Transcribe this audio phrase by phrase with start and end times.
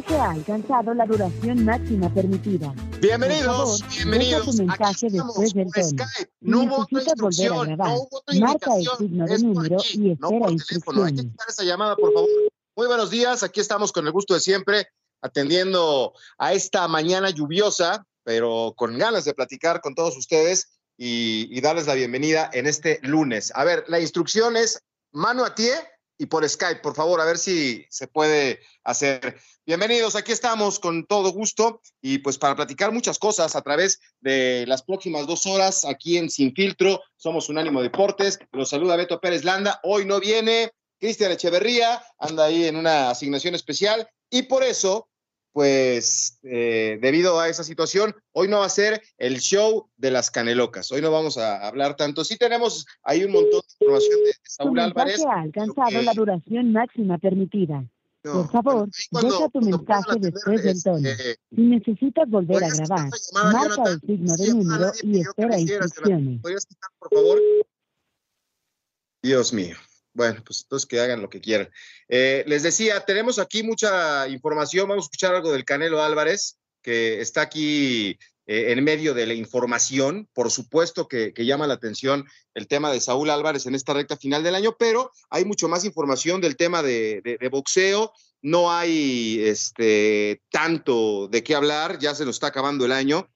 [0.00, 2.72] Mensaje ha alcanzado la duración máxima permitida.
[3.00, 4.46] Bienvenidos, favor, bienvenidos.
[4.46, 6.04] deja tu mensaje Aquí después del tono.
[6.40, 7.98] No hubo otra necesitas volver a grabar,
[8.32, 11.04] no marca el signo de número aquí, y no espera por teléfono.
[11.04, 11.32] Hay que instrucciones.
[11.32, 12.28] quitar esa llamada, por favor.
[12.76, 13.42] Muy buenos días.
[13.42, 14.88] Aquí estamos con el gusto de siempre,
[15.20, 21.60] atendiendo a esta mañana lluviosa, pero con ganas de platicar con todos ustedes y, y
[21.60, 23.52] darles la bienvenida en este lunes.
[23.54, 24.82] A ver, la instrucción es
[25.12, 25.72] mano a pie
[26.20, 29.40] y por Skype, por favor, a ver si se puede hacer.
[29.70, 34.64] Bienvenidos, aquí estamos con todo gusto y pues para platicar muchas cosas a través de
[34.66, 37.00] las próximas dos horas aquí en Sin Filtro.
[37.16, 38.40] Somos Unánimo Deportes.
[38.50, 39.78] Los saluda Beto Pérez Landa.
[39.84, 45.08] Hoy no viene Cristian Echeverría, anda ahí en una asignación especial y por eso,
[45.52, 50.32] pues eh, debido a esa situación, hoy no va a ser el show de las
[50.32, 50.90] canelocas.
[50.90, 52.24] Hoy no vamos a hablar tanto.
[52.24, 55.18] Sí tenemos ahí un montón de información de, Saúl Álvarez.
[55.18, 57.84] mensaje ha alcanzado que- la duración máxima permitida.
[58.22, 61.08] No, Por favor, cuando- deja tu mensaje después del tono.
[61.54, 63.92] Si necesitas volver a ¿Podrías quitar grabar, llamada, marca Jonathan?
[63.92, 66.40] el signo de número y espera instrucciones.
[66.42, 67.38] ¿Podrías quitar, por favor?
[69.22, 69.76] Dios mío.
[70.12, 71.70] Bueno, pues entonces que hagan lo que quieran.
[72.08, 74.88] Eh, les decía, tenemos aquí mucha información.
[74.88, 78.18] Vamos a escuchar algo del Canelo Álvarez, que está aquí
[78.50, 80.28] eh, en medio de la información.
[80.32, 82.24] Por supuesto que, que llama la atención
[82.54, 85.84] el tema de Saúl Álvarez en esta recta final del año, pero hay mucho más
[85.84, 88.12] información del tema de, de- de boxeo.
[88.42, 93.28] No hay este, tanto de qué hablar, ya se nos está acabando el año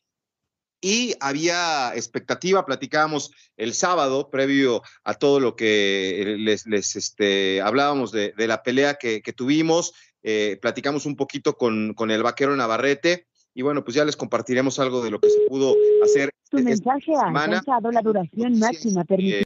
[0.81, 8.13] y había expectativa, platicábamos el sábado, previo a todo lo que les, les este, hablábamos
[8.13, 9.93] de, de la pelea que, que tuvimos,
[10.23, 14.79] eh, platicamos un poquito con, con el vaquero Navarrete, y bueno, pues ya les compartiremos
[14.81, 19.03] algo de lo que se pudo hacer Tu esta mensaje ha alcanzado la duración máxima
[19.03, 19.45] eh, permitida.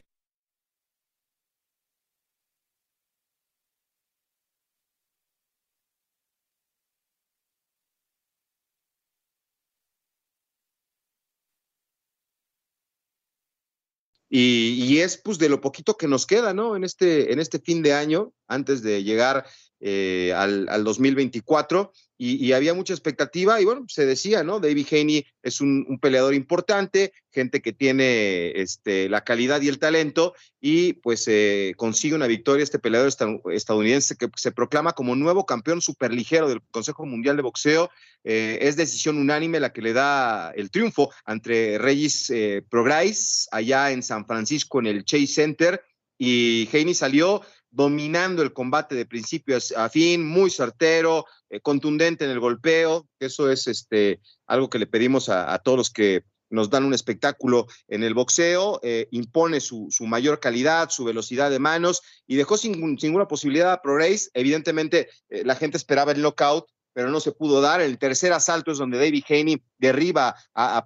[14.31, 16.75] Y, y es pues de lo poquito que nos queda, ¿no?
[16.75, 19.45] En este, en este fin de año, antes de llegar
[19.79, 21.91] eh, al, al 2024,
[22.21, 24.59] y, había mucha expectativa, y bueno, se decía, ¿no?
[24.59, 30.33] David Haney es un, peleador importante, gente que tiene este, la calidad y el talento,
[30.59, 35.45] y pues eh, consigue una victoria este peleador esta- estadounidense que se proclama como nuevo
[35.45, 37.89] campeón superligero del Consejo Mundial de Boxeo.
[38.25, 43.91] Eh, es decisión unánime la que le da el triunfo entre Reyes eh, Prograis allá
[43.91, 45.81] en San Francisco en el Chase Center
[46.17, 47.41] y Haney salió
[47.71, 53.49] dominando el combate de principio a fin, muy certero, eh, contundente en el golpeo, eso
[53.49, 58.03] es este, algo que le pedimos a, todos los que nos dan un espectáculo en
[58.03, 63.27] el boxeo, eh, impone su, mayor calidad, su velocidad de manos y dejó sin, ninguna
[63.27, 64.31] posibilidad a Prograis.
[64.33, 67.81] Evidentemente, eh, la gente esperaba el knockout, pero no se pudo dar.
[67.81, 70.85] El tercer asalto es donde David Haney derriba a, a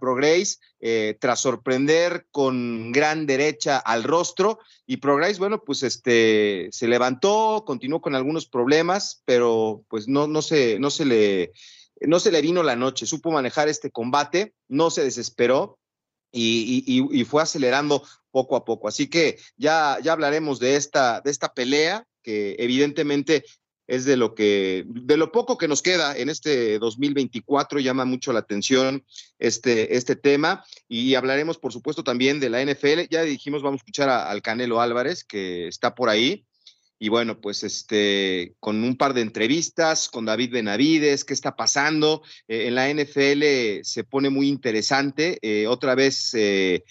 [0.80, 4.60] eh, tras sorprender con gran derecha al rostro.
[4.86, 10.42] Y Prograis, bueno, pues este se levantó, continuó con algunos problemas, pero pues no, no,
[10.42, 11.52] se, no, se le,
[12.02, 13.06] no se le vino la noche.
[13.06, 15.80] Supo manejar este combate, no se desesperó
[16.32, 18.88] y- y- y fue acelerando poco a poco.
[18.88, 23.44] Así que ya, ya hablaremos de esta, de esta pelea, que evidentemente
[23.88, 28.32] es de lo que, de lo poco que nos queda en este 2024, llama mucho
[28.34, 29.04] la atención
[29.40, 30.64] este, este tema.
[30.88, 33.08] Y hablaremos, por supuesto, también de la NFL.
[33.10, 36.46] Ya dijimos, vamos a escuchar a- al Canelo Álvarez, que está por ahí.
[37.00, 42.22] Y bueno, pues este, con un par de entrevistas con David Benavides, qué está pasando.
[42.48, 45.38] Eh, en la NFL se pone muy interesante.
[45.42, 46.86] Eh, otra vez eh,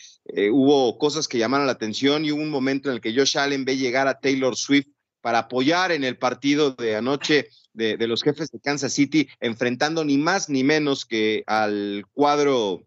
[0.51, 3.65] hubo cosas que llamaron la atención y hubo un momento en el que Josh Allen
[3.65, 4.89] ve llegar a Taylor Swift
[5.23, 10.19] para apoyar en el partido de anoche de, los jefes de Kansas City, enfrentando ni
[10.19, 12.83] más ni menos que al cuadro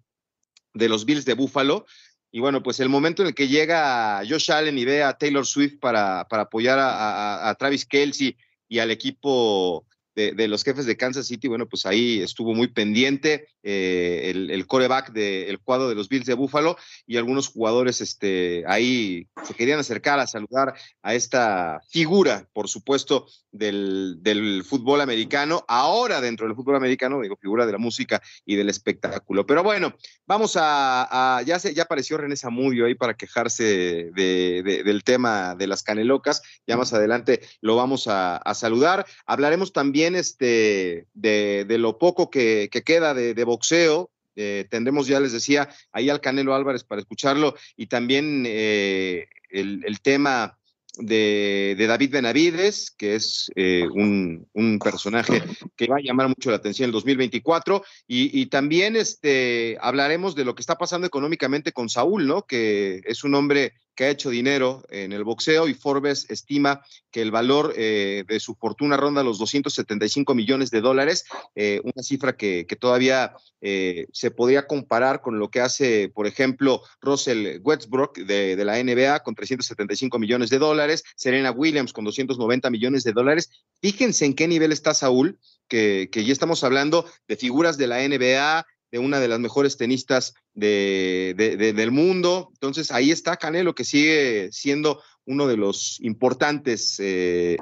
[0.75, 1.87] de los Bills de Buffalo.
[2.31, 5.47] Y bueno, pues el momento en el que llega Josh Allen y ve a Taylor
[5.47, 9.85] Swift para, para apoyar a Travis Kelsey y al equipo
[10.15, 14.65] de, los jefes de Kansas City, bueno, pues ahí estuvo muy pendiente eh, el, el,
[14.65, 19.79] coreback del cuadro de los Bills de Buffalo y algunos jugadores este, ahí se querían
[19.79, 26.55] acercar a saludar a esta figura, por supuesto, del, del fútbol americano, ahora dentro del
[26.55, 29.45] fútbol americano, digo, figura de la música y del espectáculo.
[29.45, 29.95] Pero bueno,
[30.25, 35.67] vamos a, ya, se, ya apareció René Zamudio ahí para quejarse de, del tema de
[35.67, 39.05] las canelocas, ya más adelante lo vamos a saludar.
[39.25, 44.11] Hablaremos también este, de, lo poco que, queda de, boxeo.
[44.35, 50.01] Eh, tendremos, ya les decía, ahí al Canelo Álvarez para escucharlo y también eh, el,
[50.01, 50.59] tema
[50.97, 54.45] de, David Benavides, que es eh, un,
[54.83, 55.41] personaje
[55.77, 57.83] que va a llamar mucho la atención en el 2024.
[58.07, 62.43] Y, y, también este, hablaremos de lo que está pasando económicamente con Saúl, ¿no?
[62.43, 66.81] Que es un hombre que ha hecho dinero en el boxeo y Forbes estima
[67.11, 71.25] que el valor eh, de su fortuna ronda los 275 millones de dólares,
[71.55, 76.81] eh, una cifra que, todavía eh, se podría comparar con lo que hace, por ejemplo,
[76.99, 82.69] Russell Westbrook de, de, la NBA con 375 millones de dólares, Serena Williams con 290
[82.69, 83.49] millones de dólares.
[83.81, 85.39] Fíjense en qué nivel está Saúl,
[85.69, 89.77] que, que ya estamos hablando de figuras de la NBA, de una de las mejores
[89.77, 92.49] tenistas del mundo.
[92.53, 97.57] Entonces ahí está Canelo, que sigue siendo uno de los importantes eh,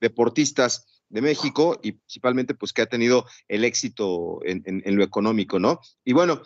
[0.00, 5.80] deportistas de México y principalmente pues que ha tenido el éxito en, lo económico, ¿no?
[6.04, 6.42] Y bueno,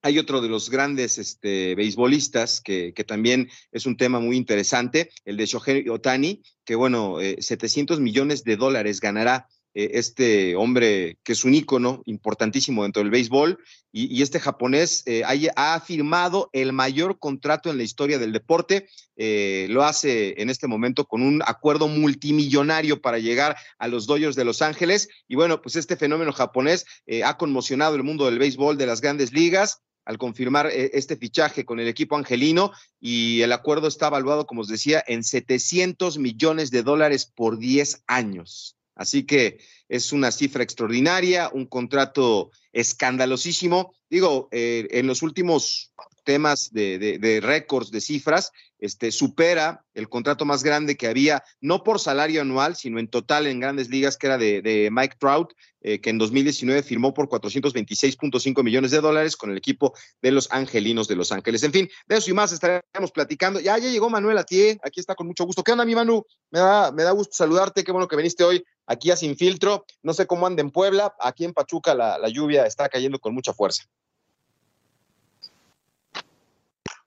[0.00, 5.36] hay otro de los grandes este, beisbolistas que, también es un tema muy interesante, el
[5.36, 11.30] de Shohei Otani, que bueno, 700 eh, millones de dólares ganará eh, este hombre que
[11.30, 13.60] es un ícono importantísimo dentro del béisbol
[13.92, 15.22] y, este japonés eh,
[15.54, 18.88] ha, firmado el mayor contrato en la historia del deporte.
[19.16, 24.34] Eh, lo hace en este momento con un acuerdo multimillonario para llegar a los Dodgers
[24.34, 25.08] de Los Ángeles.
[25.28, 26.84] Y bueno, pues este fenómeno japonés
[27.24, 31.78] ha conmocionado el mundo del béisbol de las grandes ligas al confirmar este fichaje con
[31.78, 36.82] el equipo angelino y el acuerdo está evaluado, como os decía, en 700 millones de
[36.82, 38.77] dólares por 10 años.
[38.98, 39.58] Así que
[39.88, 43.94] es una cifra extraordinaria, un contrato escandalosísimo.
[44.10, 45.92] Digo, eh, en los últimos
[46.28, 51.98] temas de, récords, de cifras, este, supera el contrato más grande que había, no por
[51.98, 56.10] salario anual, sino en total en grandes ligas, que era de, Mike Trout, eh, que
[56.10, 61.16] en 2019 firmó por 426.5 millones de dólares con el equipo de los Angelinos de
[61.16, 61.62] Los Ángeles.
[61.62, 63.58] En fin, de eso y más estaremos platicando.
[63.58, 65.64] Ya, ya llegó Manuel Atié, aquí está con mucho gusto.
[65.64, 66.26] ¿Qué onda, mi Manu?
[66.50, 69.86] Me da, me da gusto saludarte, qué bueno que viniste hoy aquí a Sin Filtro.
[70.02, 73.54] No sé cómo anda en Puebla, aquí en Pachuca la lluvia está cayendo con mucha
[73.54, 73.84] fuerza.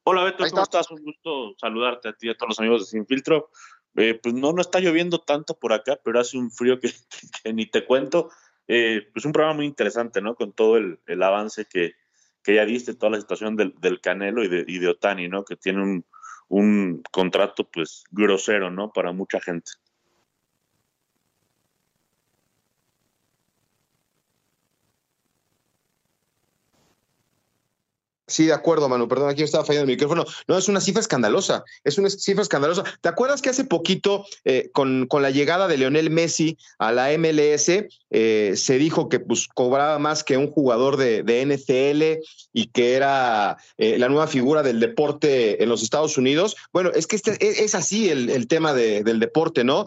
[0.04, 0.90] Hola Beto, ¿cómo estás?
[0.90, 3.52] Un gusto saludarte a ti y a todos los amigos de Sin Filtro.
[3.96, 6.92] Eh, pues no, no está lloviendo tanto por acá, pero hace un frío que,
[7.54, 8.32] ni te cuento.
[8.68, 10.34] Eh, pues un programa muy interesante, ¿no?
[10.34, 11.94] Con todo el, avance que,
[12.46, 15.46] ya diste, toda la situación del, Canelo y de, y de, Otani, ¿no?
[15.46, 16.06] Que tiene un,
[16.48, 18.92] un contrato, pues, grosero, ¿no?
[18.92, 19.72] Para mucha gente.
[28.32, 29.10] Sí, de acuerdo, Manu.
[29.10, 30.26] Perdón, aquí estaba fallando el micrófono.
[30.48, 31.66] No, es una cifra escandalosa.
[31.84, 32.84] Es una cifra escandalosa.
[33.02, 37.10] ¿Te acuerdas que hace poquito, eh, con, con, la llegada de Leonel Messi a la
[37.18, 37.70] MLS,
[38.10, 42.24] eh, se dijo que pues, cobraba más que un jugador de, de NCL
[42.54, 46.56] y que era eh, la nueva figura del deporte en los Estados Unidos?
[46.72, 49.86] Bueno, es que este, es, así el, el tema de, del deporte, ¿no?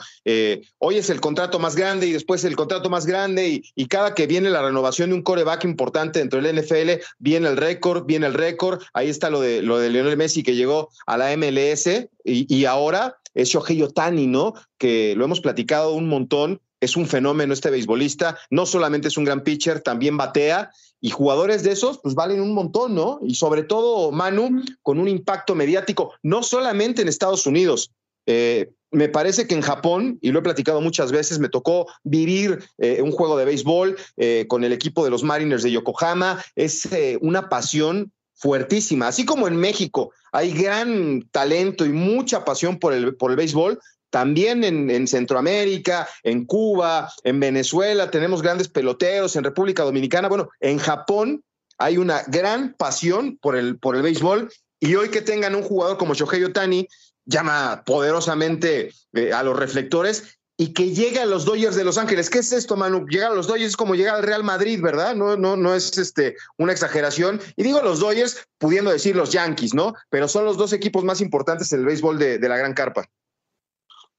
[0.79, 4.15] hoy es el contrato más grande y después el contrato más grande y, y cada
[4.15, 8.27] que viene la renovación de un coreback importante dentro del NFL, viene el récord, viene
[8.27, 8.83] el récord.
[8.93, 13.17] Ahí está lo de, lo de Lionel Messi que llegó a la MLS y, ahora
[13.35, 14.55] es Shohei Otani, ¿no?
[14.79, 16.61] Que lo hemos platicado un montón.
[16.81, 18.37] Es un fenómeno este beisbolista.
[18.51, 20.71] No solamente es un gran pitcher, también batea.
[21.01, 23.21] Y jugadores de esos, pues valen un montón, ¿no?
[23.23, 27.91] Y sobre todo, Manu, con un impacto mediático, no solamente en Estados Unidos.
[28.27, 32.61] Eh, me parece que en Japón, y lo he platicado muchas veces, me tocó vivir
[32.79, 36.43] eh, un juego de béisbol eh, con el equipo de los Mariners de Yokohama.
[36.55, 36.89] Es
[37.21, 39.09] una pasión fuertísima.
[39.09, 43.81] Así como en México hay gran talento y mucha pasión por el, por el béisbol,
[44.11, 50.79] también en, Centroamérica, en Cuba, en Venezuela, tenemos grandes peloteros, en República Dominicana, bueno, en
[50.79, 51.43] Japón
[51.79, 55.99] hay una gran pasión por el, por el béisbol y hoy que tengan un jugador
[55.99, 56.87] como Shohei Otani
[57.25, 62.31] llama poderosamente eh, a los reflectores y que llegue a los Dodgers de Los Ángeles.
[62.31, 63.07] ¿Qué es esto, Manu?
[63.09, 65.17] Llegar a los Dodgers es como llegar al Real Madrid, ¿verdad?
[65.17, 67.41] No, no, no es este, una exageración.
[67.57, 69.95] Y digo los Dodgers, pudiendo decir los Yankees, ¿no?
[70.11, 73.05] Pero son los dos equipos más importantes en el béisbol de, la Gran Carpa.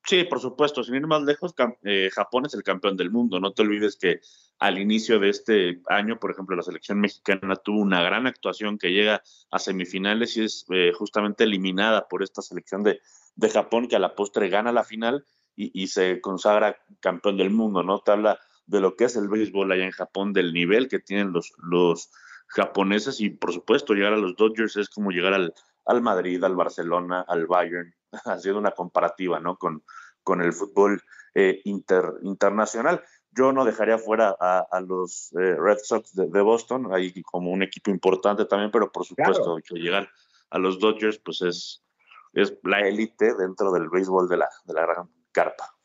[0.06, 0.84] Sí, por supuesto.
[0.84, 3.40] Sin ir más lejos, eh, Japón es el campeón del mundo.
[3.40, 4.20] No te olvides que
[4.60, 8.92] al inicio de este año, por ejemplo, la selección mexicana tuvo una gran actuación que
[8.92, 13.00] llega a semifinales y es eh, justamente eliminada por esta selección de,
[13.36, 17.84] de Japón que a la postre gana la final y, se consagra campeón del mundo,
[17.84, 18.00] ¿no?
[18.00, 21.32] Te habla de lo que es el béisbol allá en Japón, del nivel que tienen
[21.32, 22.12] los, los
[22.48, 25.54] japoneses y por supuesto llegar a los Dodgers es como llegar al,
[25.86, 27.94] al Madrid, al Barcelona, al Bayern,
[28.26, 29.58] haciendo una comparativa, ¿no?
[29.58, 29.84] Con,
[30.24, 31.02] con el fútbol
[31.34, 33.04] eh, internacional.
[33.32, 37.92] Yo no dejaría fuera a, los eh, Red Sox de, Boston, ahí como un equipo
[37.92, 40.10] importante también, pero por supuesto que llegar
[40.52, 41.84] a los Dodgers, pues es,
[42.32, 45.76] es la élite dentro del béisbol de la, de la gran carpa.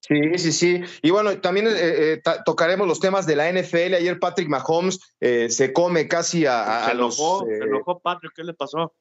[0.00, 0.80] Sí, sí, sí.
[1.00, 3.94] Y bueno, también eh, eh, tocaremos los temas de la NFL.
[3.94, 8.52] Ayer Patrick Mahomes eh, se come casi a, se enojó, se enojó Patrick, ¿qué le
[8.52, 8.92] pasó?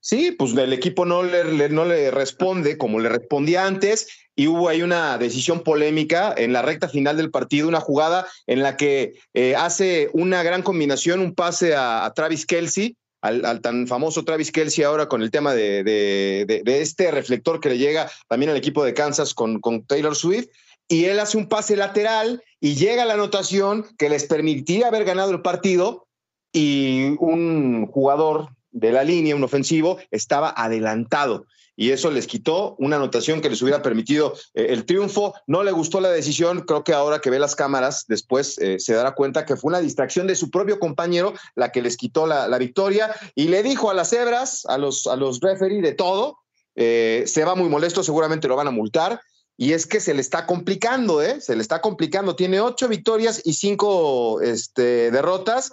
[0.00, 4.70] Sí, pues el equipo no le, no le responde como le respondía antes y hubo
[4.70, 9.20] ahí una decisión polémica en la recta final del partido, una jugada en la que
[9.58, 14.84] hace una gran combinación, un pase a, a Travis Kelsey al, tan famoso Travis Kelsey
[14.84, 19.34] ahora con el tema de, este reflector que le llega también al equipo de Kansas
[19.34, 20.48] con, Taylor Swift.
[20.88, 25.30] Y él hace un pase lateral y llega la anotación que les permitiría haber ganado
[25.30, 26.08] el partido
[26.52, 31.46] y un jugador de la línea, un ofensivo, estaba adelantado
[31.80, 35.32] y eso les quitó una anotación que les hubiera permitido eh, el triunfo.
[35.46, 38.92] No le gustó la decisión, creo que ahora que ve las cámaras después eh, se
[38.92, 42.58] dará cuenta que fue una distracción de su propio compañero la que les quitó la,
[42.58, 46.40] victoria y le dijo a las hebras, a los, a los referee de todo,
[46.76, 49.18] eh, se va muy molesto, seguramente lo van a multar.
[49.56, 51.40] Y es que se le está complicando, ¿eh?
[51.40, 52.36] Se le está complicando.
[52.36, 55.72] Tiene ocho victorias y cinco este, derrotas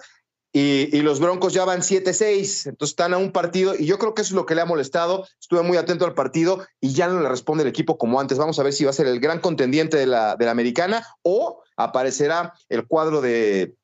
[0.52, 4.22] y, los Broncos ya van 7-6, entonces están a un partido y yo creo que
[4.22, 5.26] eso es lo que le ha molestado.
[5.40, 8.38] Estuve muy atento al partido y ya no le responde el equipo como antes.
[8.38, 11.06] Vamos a ver si va a ser el gran contendiente de la, de la americana
[11.22, 13.74] o aparecerá el cuadro de,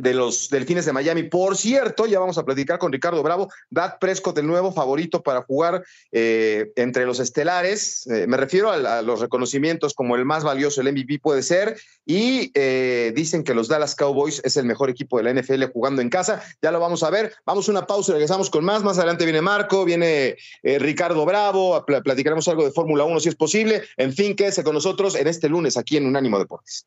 [0.00, 1.24] de los Delfines de Miami.
[1.24, 5.42] Por cierto, ya vamos a platicar con Ricardo Bravo, Dad Prescott, el nuevo favorito para
[5.42, 8.06] jugar eh, entre los estelares.
[8.06, 11.78] Eh, me refiero a, los reconocimientos como el más valioso, el MVP puede ser.
[12.06, 16.02] Y eh, dicen que los Dallas Cowboys es el mejor equipo de la NFL jugando
[16.02, 16.42] en casa.
[16.62, 17.34] Ya lo vamos a ver.
[17.44, 18.82] Vamos a una pausa y regresamos con más.
[18.82, 21.84] Más adelante viene Marco, viene Ricardo Bravo.
[21.86, 23.82] Platicaremos algo de Fórmula 1 si es posible.
[23.96, 26.86] En fin, quédese con nosotros en este lunes aquí en Unánimo Deportes.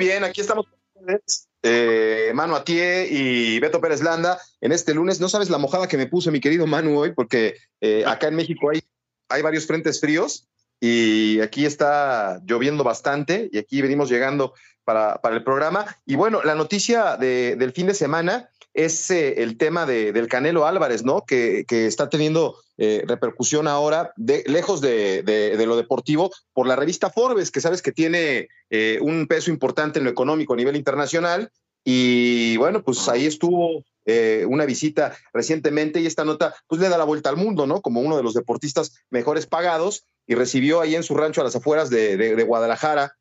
[0.00, 0.66] Bien, aquí estamos
[1.62, 5.20] eh, Manu Atié y Beto Pérez Landa en este lunes.
[5.20, 8.36] No sabes la mojada que me puse mi querido Manu hoy, porque eh, acá en
[8.36, 10.48] México hay, varios frentes fríos
[10.80, 14.54] y aquí está lloviendo bastante y aquí venimos llegando
[14.84, 15.84] para el programa.
[16.06, 20.66] Y bueno, la noticia del fin de semana es eh, el tema de, del Canelo
[20.66, 21.24] Álvarez, ¿no?
[21.26, 26.76] Que, que está teniendo eh, repercusión ahora, de, lejos de, de, lo deportivo, por la
[26.76, 30.76] revista Forbes, que sabes que tiene eh, un peso importante en lo económico a nivel
[30.76, 31.50] internacional.
[31.84, 33.84] Y bueno, pues ahí estuvo
[34.48, 37.80] una visita recientemente y esta nota pues le da la vuelta al mundo, ¿no?
[37.80, 41.54] Como uno de los deportistas mejores pagados y recibió ahí en su rancho a las
[41.54, 43.14] afueras de, Guadalajara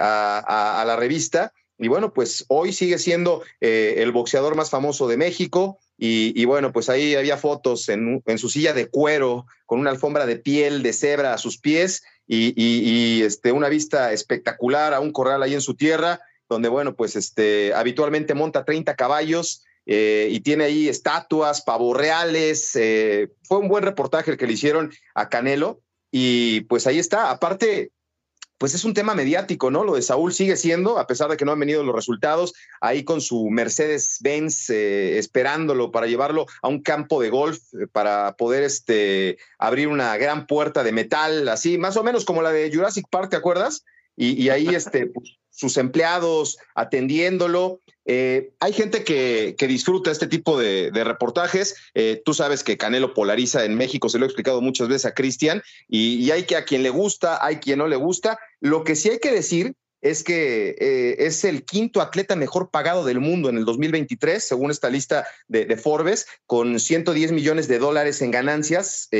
[0.00, 5.08] a, a, la revista y bueno, pues hoy sigue siendo eh, el boxeador más famoso
[5.08, 5.78] de México.
[6.02, 10.36] Y, bueno, pues ahí había fotos en, su silla de cuero, con una alfombra de
[10.36, 15.52] piel de cebra a sus pies y, este, una vista espectacular a un corral ahí
[15.52, 19.64] en su tierra, donde, bueno, pues este, habitualmente monta 30 caballos.
[19.86, 22.76] Eh, y tiene ahí estatuas, pavos reales.
[22.76, 25.80] Eh, fue un buen reportaje el que le hicieron a Canelo.
[26.10, 27.30] Y pues ahí está.
[27.30, 27.90] Aparte,
[28.60, 29.84] pues es un tema mediático, ¿no?
[29.84, 32.52] Lo de Saúl sigue siendo, a pesar de que no han venido los resultados,
[32.82, 38.36] ahí con su Mercedes-Benz eh, esperándolo para llevarlo a un campo de golf, eh, para
[38.36, 42.70] poder este, abrir una gran puerta de metal, así, más o menos como la de
[42.70, 43.82] Jurassic Park, ¿te acuerdas?
[44.14, 47.80] Y, ahí este, pues, sus empleados atendiéndolo.
[48.06, 51.76] Eh, hay gente que, disfruta este tipo de, reportajes.
[51.92, 55.14] Eh, tú sabes que Canelo polariza en México, se lo he explicado muchas veces a
[55.14, 58.38] Cristian, y, hay que a quien le gusta, hay quien no le gusta.
[58.60, 63.04] Lo que sí hay que decir es que eh, es el quinto atleta mejor pagado
[63.04, 68.22] del mundo en el 2023, según esta lista de, Forbes, con 110 millones de dólares
[68.22, 69.10] en ganancias,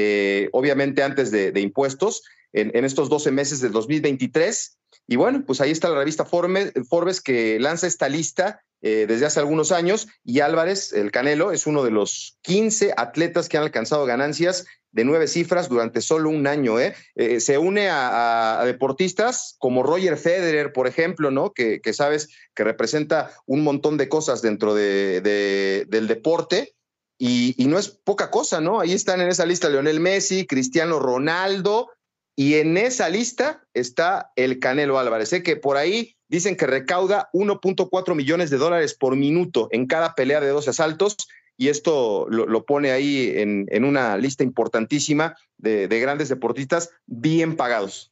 [0.53, 2.23] obviamente antes de, impuestos,
[2.55, 4.79] en, en, estos 12 meses del 2023.
[5.11, 9.41] Y bueno, pues ahí está la revista Forbes, que lanza esta lista eh, desde hace
[9.41, 14.07] algunos años y Álvarez, el Canelo, es uno de los 15 atletas que han alcanzado
[14.07, 16.79] ganancias de nueve cifras durante solo un año.
[16.79, 16.95] ¿eh?
[17.17, 21.51] eh se une a, deportistas como Roger Federer, por ejemplo, ¿no?
[21.53, 26.77] Que, sabes que representa un montón de cosas dentro de, del deporte.
[27.19, 28.79] Y, y, no es poca cosa, ¿no?
[28.79, 31.91] Ahí están en esa lista Leonel Messi, Cristiano Ronaldo,
[32.41, 35.43] y en esa lista está el Canelo Álvarez, ¿eh?
[35.43, 40.41] que por ahí dicen que recauda 1.4 millones de dólares por minuto en cada pelea
[40.41, 41.19] de 12 asaltos
[41.59, 48.11] y esto lo, pone ahí en, una lista importantísima de, grandes deportistas bien pagados.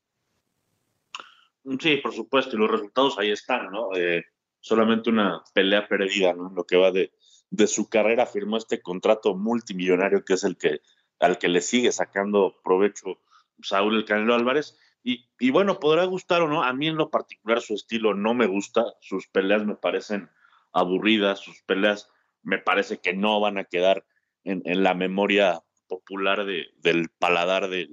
[1.81, 3.97] Sí, por supuesto, y los resultados ahí están, ¿no?
[3.97, 4.27] Eh,
[4.61, 6.53] solamente una pelea perdida, ¿no?
[6.55, 7.13] Lo que va de,
[7.49, 10.83] de su carrera firmó este contrato multimillonario que es el que
[11.19, 13.19] al que le sigue sacando provecho
[13.63, 14.77] Saúl El Canelo Álvarez.
[15.03, 16.63] Y, bueno, podrá gustar o no.
[16.63, 18.85] A mí en lo particular su estilo no me gusta.
[19.01, 20.29] Sus peleas me parecen
[20.73, 21.41] aburridas.
[21.41, 22.11] Sus peleas
[22.43, 24.05] me parece que no van a quedar
[24.45, 27.89] en, la memoria popular del paladar del,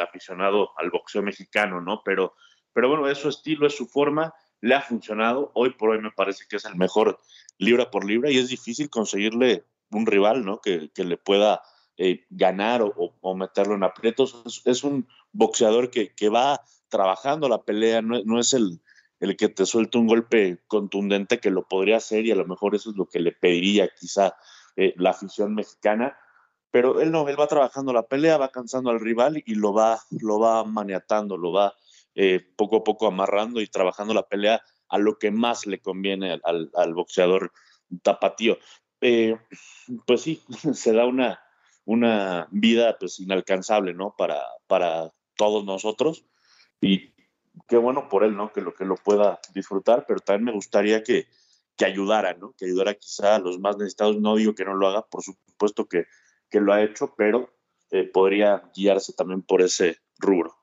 [0.00, 2.02] aficionado al boxeo mexicano, ¿no?
[2.04, 2.34] Pero,
[2.72, 4.32] pero bueno, es su estilo, es su forma.
[4.62, 5.52] Le ha funcionado.
[5.54, 7.18] Hoy por hoy me parece que es el mejor
[7.58, 10.60] libra por libra y es difícil conseguirle un rival, ¿no?
[10.60, 11.60] Que, que le pueda
[12.02, 14.62] eh, ganar o, meterlo en aprietos.
[14.64, 18.80] Es, un boxeador que, va trabajando la pelea, no, es el,
[19.36, 22.88] que te suelta un golpe contundente que lo podría hacer y a lo mejor eso
[22.88, 24.34] es lo que le pediría quizá
[24.76, 26.16] eh, la afición mexicana.
[26.70, 30.00] Pero él no, él va trabajando la pelea, va cansando al rival y lo va,
[30.22, 31.74] lo va maniatando, lo va
[32.14, 36.40] eh, poco a poco amarrando y trabajando la pelea a lo que más le conviene
[36.42, 37.52] al boxeador
[38.02, 38.56] tapatío.
[40.06, 41.38] pues sí, se da una,
[41.90, 44.14] una vida pues inalcanzable, ¿no?
[44.16, 46.24] Para, para todos nosotros.
[46.80, 47.12] Y
[47.66, 48.52] qué bueno por él, ¿no?
[48.52, 51.26] Que lo que lo pueda disfrutar, pero también me gustaría que,
[51.76, 52.54] que ayudara, ¿no?
[52.56, 54.20] Que ayudara quizá a los más necesitados.
[54.20, 56.04] No digo que no lo haga, por supuesto que,
[56.48, 57.50] que lo ha hecho, pero
[57.90, 60.54] eh, podría guiarse también por ese rubro.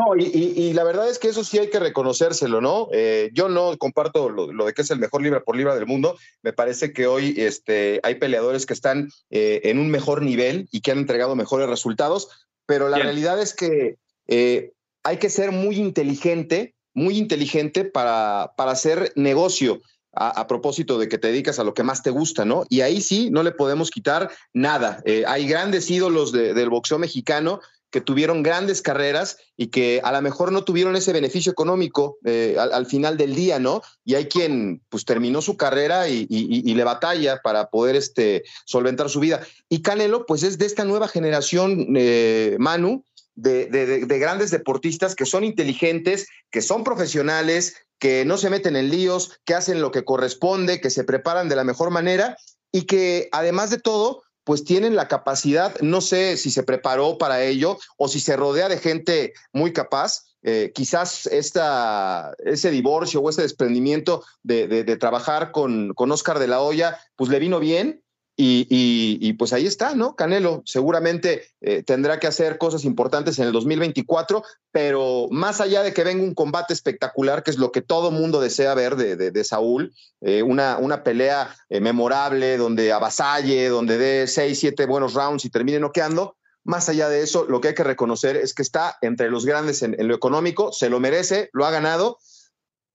[0.00, 2.88] No, y, la verdad es que eso sí hay que reconocérselo, ¿no?
[2.90, 6.16] Eh, yo no comparto lo, de que es el mejor libra por libra del mundo.
[6.42, 10.80] Me parece que hoy este, hay peleadores que están eh, en un mejor nivel y
[10.80, 12.28] que han entregado mejores resultados,
[12.64, 18.72] pero la realidad es que eh, hay que ser muy inteligente, muy inteligente para, para
[18.72, 19.82] hacer negocio.
[20.12, 22.64] A, propósito de que te dedicas a lo que más te gusta, ¿no?
[22.68, 25.00] Y ahí sí, no le podemos quitar nada.
[25.28, 27.60] hay grandes ídolos del boxeo mexicano
[27.90, 32.56] que tuvieron grandes carreras y que a lo mejor no tuvieron ese beneficio económico eh,
[32.58, 33.82] al, final del día, ¿no?
[34.04, 36.26] Y hay quien pues terminó su carrera y,
[36.70, 39.40] le batalla para poder este, solventar su vida.
[39.68, 45.44] Y Canelo pues es de esta nueva generación, eh, Manu, de, grandes deportistas que son
[45.44, 50.80] inteligentes, que son profesionales, que no se meten en líos, que hacen lo que corresponde,
[50.80, 52.36] que se preparan de la mejor manera
[52.72, 57.44] y que además de todo, pues tienen la capacidad, no sé si se preparó para
[57.44, 60.24] ello o si se rodea de gente muy capaz.
[60.42, 66.62] Eh, quizás esta, ese divorcio o ese desprendimiento de, trabajar con, con Oscar de la
[66.62, 68.02] Hoya, pues le vino bien
[68.36, 70.16] y, pues ahí está, ¿no?
[70.16, 75.92] Canelo seguramente eh, tendrá que hacer cosas importantes en el 2024, pero más allá de
[75.92, 79.92] que venga un combate espectacular, que es lo que todo mundo desea ver de, Saúl,
[80.20, 85.50] eh, una, una, pelea eh, memorable donde avasalle, donde dé seis, siete buenos rounds y
[85.50, 89.30] termine noqueando, más allá de eso, lo que hay que reconocer es que está entre
[89.30, 92.18] los grandes en, lo económico, se lo merece, lo ha ganado.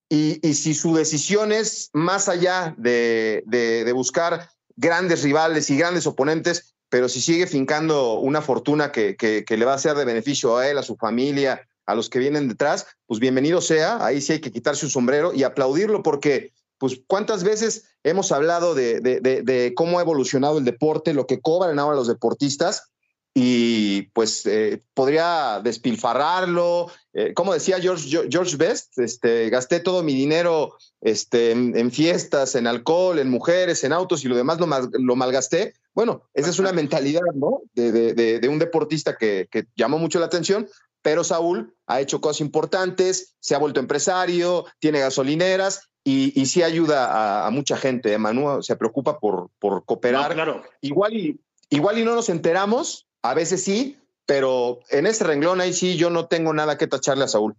[0.08, 6.76] Y, si su decisión es más allá de, de buscar grandes rivales y grandes oponentes,
[6.90, 10.78] pero si sigue fincando una fortuna que, le va a ser de beneficio a él,
[10.78, 14.04] a su familia, a los que vienen detrás, pues bienvenido sea.
[14.06, 18.76] Ahí sí hay que quitarse un sombrero y aplaudirlo porque, pues, ¿cuántas veces hemos hablado
[18.76, 22.92] de, cómo ha evolucionado el deporte, lo que cobran ahora los deportistas?
[23.38, 26.90] Y pues eh, podría despilfarrarlo.
[27.14, 32.66] Eh, como decía George, George Best, este, gasté todo mi dinero este, en, fiestas, en
[32.66, 35.74] alcohol, en mujeres, en autos y lo demás lo, lo malgasté.
[35.94, 37.62] Bueno, esa es una mentalidad ¿no?
[37.74, 40.70] de, un deportista que, llamó mucho la atención,
[41.02, 46.64] pero Saúl ha hecho cosas importantes, se ha vuelto empresario, tiene gasolineras y, y sí
[46.64, 48.14] ayuda a, mucha gente.
[48.14, 50.34] Emanuel se preocupa por, por cooperar.
[50.34, 50.64] claro.
[50.80, 55.74] Igual y, igual y no nos enteramos, a veces sí, pero en ese renglón ahí
[55.74, 57.56] sí yo no tengo nada que tacharle a Saúl.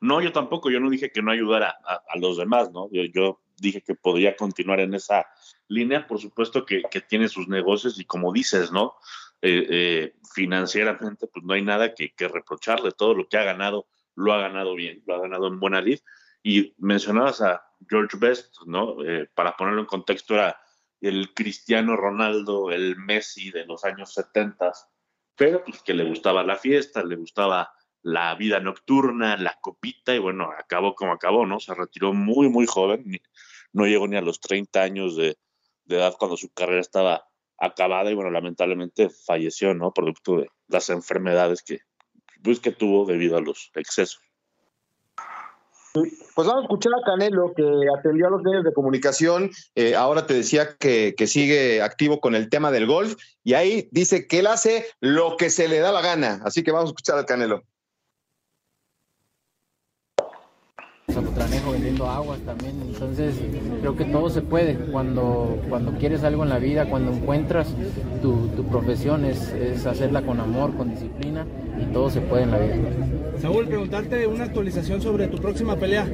[0.00, 2.88] No, yo tampoco, yo no dije que no ayudara a, los demás, ¿no?
[2.92, 5.26] Yo, dije que podría continuar en esa
[5.66, 8.94] línea, por supuesto que, tiene sus negocios y como dices, ¿no?
[9.42, 14.32] Eh, eh, financieramente, pues no hay nada que, reprocharle, todo lo que ha ganado, lo
[14.32, 15.98] ha ganado bien, lo ha ganado en buena lid.
[16.44, 19.04] Y mencionabas a George Best, ¿no?
[19.04, 20.60] Eh, para ponerlo en contexto, era
[21.00, 24.72] el Cristiano Ronaldo, el Messi de los años 70,
[25.36, 30.18] pero pues que le gustaba la fiesta, le gustaba la vida nocturna, la copita, y
[30.18, 31.60] bueno, acabó como acabó, ¿no?
[31.60, 33.20] Se retiró muy, muy joven,
[33.72, 35.36] no llegó ni a los 30 años de,
[35.88, 39.92] edad cuando su carrera estaba acabada y bueno, lamentablemente falleció, ¿no?
[39.92, 41.80] Producto de las enfermedades que,
[42.42, 44.20] pues, que tuvo debido a los excesos.
[46.34, 47.64] Pues vamos a escuchar a Canelo, que
[47.98, 49.50] atendió a los medios de comunicación.
[49.74, 53.16] Eh, ahora te decía que, sigue activo con el tema del golf.
[53.44, 56.40] Y ahí dice que él hace lo que se le da la gana.
[56.44, 57.62] Así que vamos a escuchar a Canelo.
[61.72, 63.34] Vendiendo aguas también, entonces
[63.80, 64.74] creo que todo se puede.
[64.74, 67.68] Cuando, cuando quieres algo en la vida, cuando encuentras
[68.22, 71.46] tu, profesión, es, es hacerla con amor, con disciplina
[71.80, 72.74] y todo se puede en la vida.
[73.40, 76.06] Saúl, preguntarte una actualización sobre tu próxima pelea.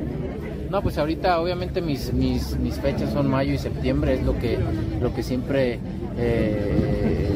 [0.70, 4.58] No, pues ahorita obviamente mis, mis, mis fechas son mayo y septiembre, es lo que,
[5.00, 5.78] lo que siempre
[6.18, 7.33] eh,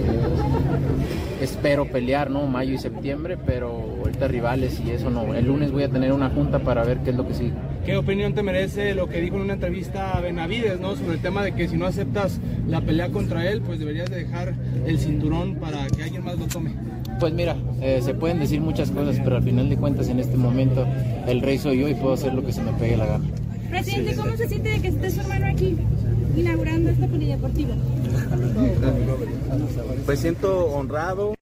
[1.48, 2.46] espero pelear, ¿no?
[2.46, 5.34] Mayo y septiembre, pero ahorita rivales y eso no.
[5.34, 7.52] El lunes voy a tener una junta para ver qué es lo que sigue.
[7.84, 10.94] ¿Qué opinión te merece lo que dijo en una entrevista a Benavides, ¿no?
[10.94, 14.24] Sobre el tema de que si no aceptas la pelea contra él, pues deberías de
[14.24, 14.54] dejar
[14.86, 16.74] el cinturón para que alguien más lo tome.
[17.18, 20.36] Pues mira, eh, se pueden decir muchas cosas, pero al final de cuentas en este
[20.36, 20.86] momento
[21.26, 23.24] el rey soy yo y puedo hacer lo que se me pegue la gana.
[23.70, 25.76] Presidente, ¿cómo se siente de que esté su hermano aquí
[26.36, 27.74] inaugurando este polideportivo?
[30.06, 31.34] Pues siento honrado.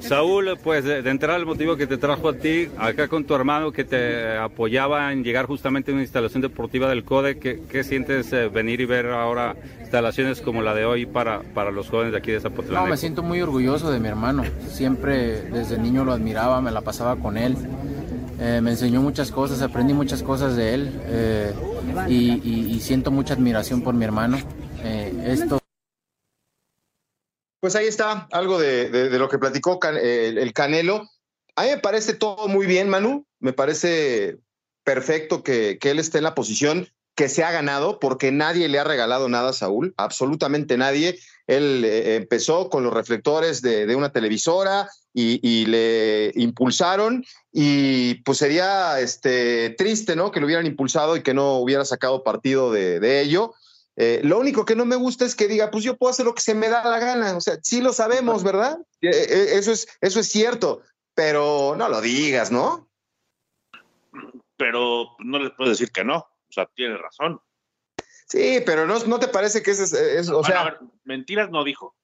[0.00, 3.70] Saúl, pues de, entrada el motivo que te trajo a ti, acá con tu hermano
[3.70, 8.48] que te apoyaba en llegar justamente a una instalación deportiva del CODE, ¿qué, sientes eh,
[8.48, 12.32] venir y ver ahora instalaciones como la de hoy para, para los jóvenes de aquí
[12.32, 12.82] de Zapotlán?
[12.82, 16.80] No, me siento muy orgulloso de mi hermano, siempre desde niño lo admiraba, me la
[16.80, 17.56] pasaba con él.
[18.40, 21.52] Eh, me enseñó muchas cosas, aprendí muchas cosas de él eh,
[22.08, 24.38] y, siento mucha admiración por mi hermano.
[24.82, 25.62] Esto
[27.62, 31.08] pues ahí está algo de, lo que platicó el, Canelo.
[31.54, 33.24] A mí me parece todo muy bien, Manu.
[33.38, 34.38] Me parece
[34.82, 38.84] perfecto que, él esté en la posición que se ha ganado, porque nadie le ha
[38.84, 41.20] regalado nada a Saúl, absolutamente nadie.
[41.46, 48.98] Él eh, empezó con los reflectores de, una televisora y, le impulsaron y pues sería
[48.98, 50.32] este, triste, ¿no?
[50.32, 53.54] Que lo hubieran impulsado y que no hubiera sacado partido de ello.
[53.96, 56.34] Eh, lo único que no me gusta es que diga, pues yo puedo hacer lo
[56.34, 57.36] que se me da la gana.
[57.36, 58.78] O sea, sí lo sabemos, ¿verdad?
[59.00, 60.82] Eh, eh, eso es, eso es cierto,
[61.14, 62.88] pero no lo digas, ¿no?
[64.56, 66.16] Pero no le puedo decir que no.
[66.18, 67.40] O sea, tiene razón.
[68.26, 70.78] Sí, pero no, ¿no te parece que es, es o sea...
[71.04, 71.94] mentiras no dijo.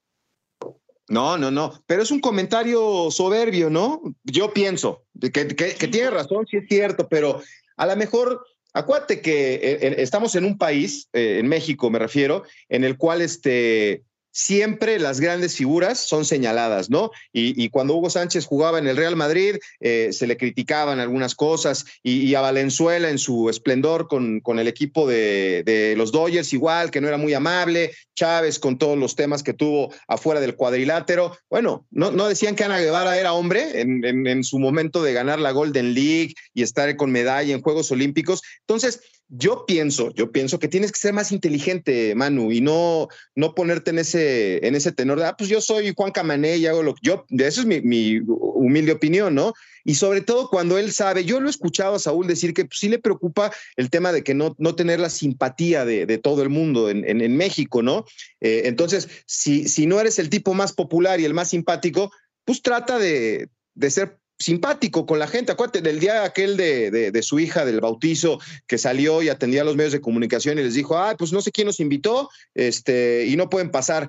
[1.08, 4.02] No, no, no, pero es un comentario soberbio, ¿no?
[4.24, 7.40] Yo pienso que, que, que tiene razón, sí es cierto, pero
[7.78, 8.44] a lo mejor
[8.74, 13.22] Acuérdate que eh, estamos en un país, eh, en México me refiero, en el cual
[13.22, 14.04] este,
[14.38, 17.10] siempre las grandes figuras son señaladas, ¿no?
[17.32, 21.84] Y, cuando Hugo Sánchez jugaba en el Real Madrid, eh, se le criticaban algunas cosas,
[22.04, 27.00] y, a Valenzuela en su esplendor con, con el equipo de, los Dodgers, igual, que
[27.00, 31.36] no era muy amable, Chávez con todos los temas que tuvo afuera del cuadrilátero.
[31.50, 35.40] Bueno, no, no decían que Ana Guevara era hombre en, en su momento de ganar
[35.40, 38.42] la Golden League y estar con medalla en Juegos Olímpicos.
[38.60, 43.54] Entonces, yo pienso, yo pienso que tienes que ser más inteligente, Manu, y no, no
[43.54, 46.82] ponerte en ese, en ese tenor de, ah, pues yo soy Juan Camané y hago
[46.82, 49.52] lo que yo, eso es mi, humilde opinión, ¿no?
[49.84, 52.78] Y sobre todo cuando él sabe, yo lo he escuchado a Saúl decir que pues,
[52.80, 56.48] sí le preocupa el tema de que no, no tener la simpatía de, todo el
[56.48, 58.04] mundo en, en, México, ¿no?
[58.40, 62.10] Eh, entonces, si, si no eres el tipo más popular y el más simpático,
[62.44, 65.52] pues trata de, de ser simpático con la gente.
[65.52, 69.64] Acuérdate del día aquel de, de, su hija del bautizo que salió y atendía a
[69.64, 73.26] los medios de comunicación y les dijo, ah, pues no sé quién nos invitó este,
[73.26, 74.08] y no pueden pasar.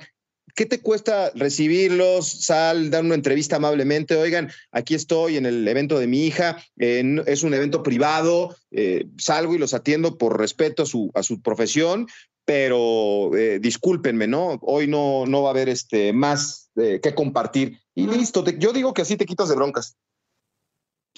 [0.56, 2.28] ¿qué te cuesta recibirlos?
[2.28, 4.16] Sal, dar una entrevista amablemente.
[4.16, 6.58] Oigan, aquí estoy en el evento de mi hija.
[6.78, 8.56] Eh, es un evento privado.
[8.72, 12.08] Eh, salgo y los atiendo por respeto a su, a su profesión,
[12.46, 14.60] pero eh, discúlpenme, ¿no?
[14.62, 17.80] Hoy no, no va a haber este, más que compartir.
[17.94, 19.98] Y listo, yo digo que así te quitas de broncas.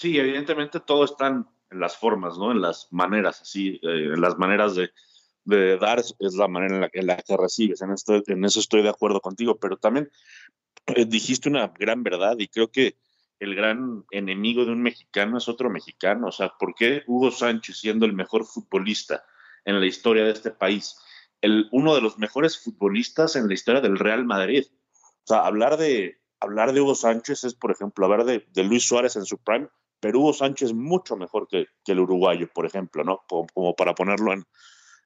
[0.02, 2.52] Sí, evidentemente todo está en las formas, ¿no?
[2.52, 4.90] En las maneras, así, en las maneras de,
[5.44, 7.84] de dar es la manera en la, en la que recibes.
[7.84, 10.10] En, esto, en eso estoy de acuerdo contigo, pero también
[10.88, 12.98] eh, dijiste una gran verdad y creo que
[13.40, 16.30] el gran enemigo de un mexicano es otro mexicano.
[16.30, 19.24] O sea, ¿por qué Hugo Sánchez, siendo el mejor futbolista
[19.66, 20.98] en la historia de este país,
[21.42, 24.66] el, uno de los mejores futbolistas en la historia del Real Madrid?
[24.96, 28.88] O sea, hablar de, hablar de Hugo Sánchez es, por ejemplo, hablar de, de Luis
[28.88, 29.68] Suárez en su prime,
[30.02, 33.22] pero Hugo Sánchez mucho mejor que, que el uruguayo, por ejemplo, ¿no?
[33.28, 34.44] como para ponerlo en,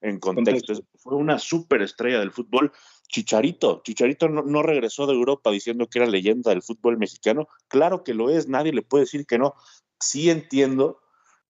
[0.01, 0.73] en contexto.
[0.95, 2.71] Fue una superestrella del fútbol.
[3.07, 7.47] Chicharito, Chicharito no, regresó de Europa diciendo que era leyenda del fútbol mexicano.
[7.67, 9.53] Claro que lo es, nadie le puede decir que no.
[9.99, 11.01] Sí entiendo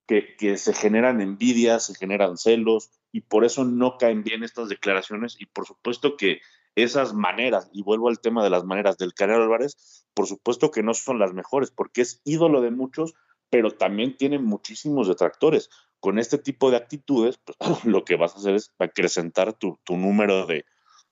[0.07, 4.69] que, que se generan envidias, se generan celos y por eso no caen bien estas
[4.69, 6.41] declaraciones y por supuesto que
[6.75, 10.83] esas maneras, y vuelvo al tema de las maneras del Canelo Álvarez, por supuesto que
[10.83, 13.13] no son las mejores porque es ídolo de muchos,
[13.55, 15.69] pero también tiene muchísimos detractores
[16.01, 19.95] con este tipo de actitudes, pues, lo que vas a hacer es acrecentar tu, tu
[19.95, 20.65] número de,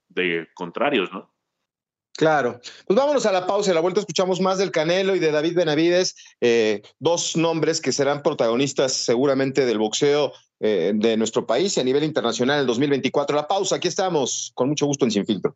[0.10, 1.34] de contrarios, ¿no?
[2.17, 2.60] Claro.
[2.86, 3.71] Pues vámonos a la pausa.
[3.71, 7.93] A la vuelta escuchamos más del Canelo y de David Benavides, eh, dos nombres que
[7.93, 12.67] serán protagonistas seguramente del boxeo eh, de nuestro país y a nivel internacional en el
[12.67, 13.38] 2024.
[13.38, 15.56] La pausa, aquí estamos, con mucho gusto en Sin Filtro.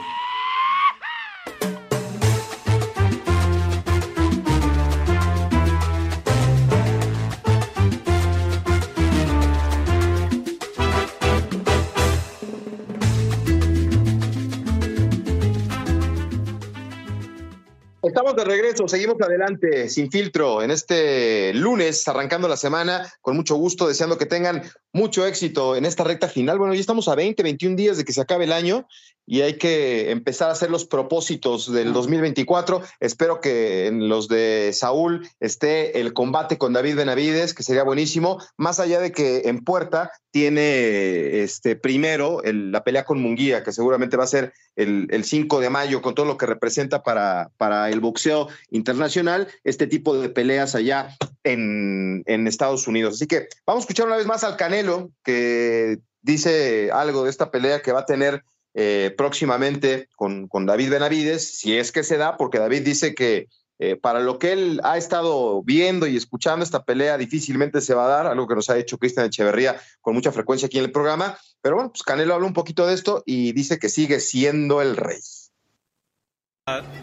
[18.35, 23.89] De regreso, seguimos adelante, sin filtro, en este lunes, arrancando la semana, con mucho gusto,
[23.89, 24.63] deseando que tengan
[24.93, 26.57] mucho éxito en esta recta final.
[26.57, 28.87] Bueno, ya estamos a 20, 21 días de que se acabe el año
[29.31, 32.81] y hay que empezar a hacer los propósitos del 2024.
[32.99, 38.43] Espero que en los de Saúl esté el combate con David Benavides, que sería buenísimo,
[38.57, 44.17] más allá de que en puerta tiene este primero la pelea con Munguía, que seguramente
[44.17, 48.01] va a ser el, 5 de mayo, con todo lo que representa para, para el
[48.01, 51.15] boxeo internacional, este tipo de peleas allá
[51.45, 53.13] en, en Estados Unidos.
[53.13, 57.49] Así que vamos a escuchar una vez más al Canelo, que dice algo de esta
[57.49, 62.17] pelea que va a tener eh, próximamente con, con, David Benavides, si es que se
[62.17, 63.47] da, porque David dice que
[63.83, 68.05] eh, para lo que él ha estado viendo y escuchando esta pelea difícilmente se va
[68.05, 70.91] a dar, algo que nos ha dicho Cristian Echeverría con mucha frecuencia aquí en el
[70.91, 71.35] programa.
[71.61, 74.95] Pero bueno, pues Canelo habla un poquito de esto y dice que sigue siendo el
[74.95, 75.19] rey.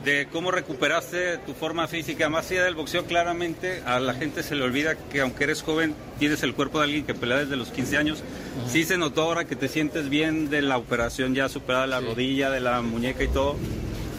[0.04, 4.54] De cómo recuperaste tu forma física, más allá del boxeo, claramente a la gente se
[4.54, 7.68] le olvida que aunque eres joven, tienes el cuerpo de alguien que pelea desde los
[7.68, 8.22] 15 años.
[8.70, 12.50] Sí se notó ahora que te sientes bien de la operación ya superada la rodilla,
[12.50, 13.56] de la muñeca y todo.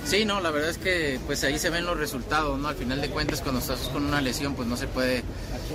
[0.05, 2.67] Sí, no, la verdad es que pues ahí se ven los resultados, ¿no?
[2.67, 5.23] Al final de cuentas cuando estás con una lesión pues no se puede eh,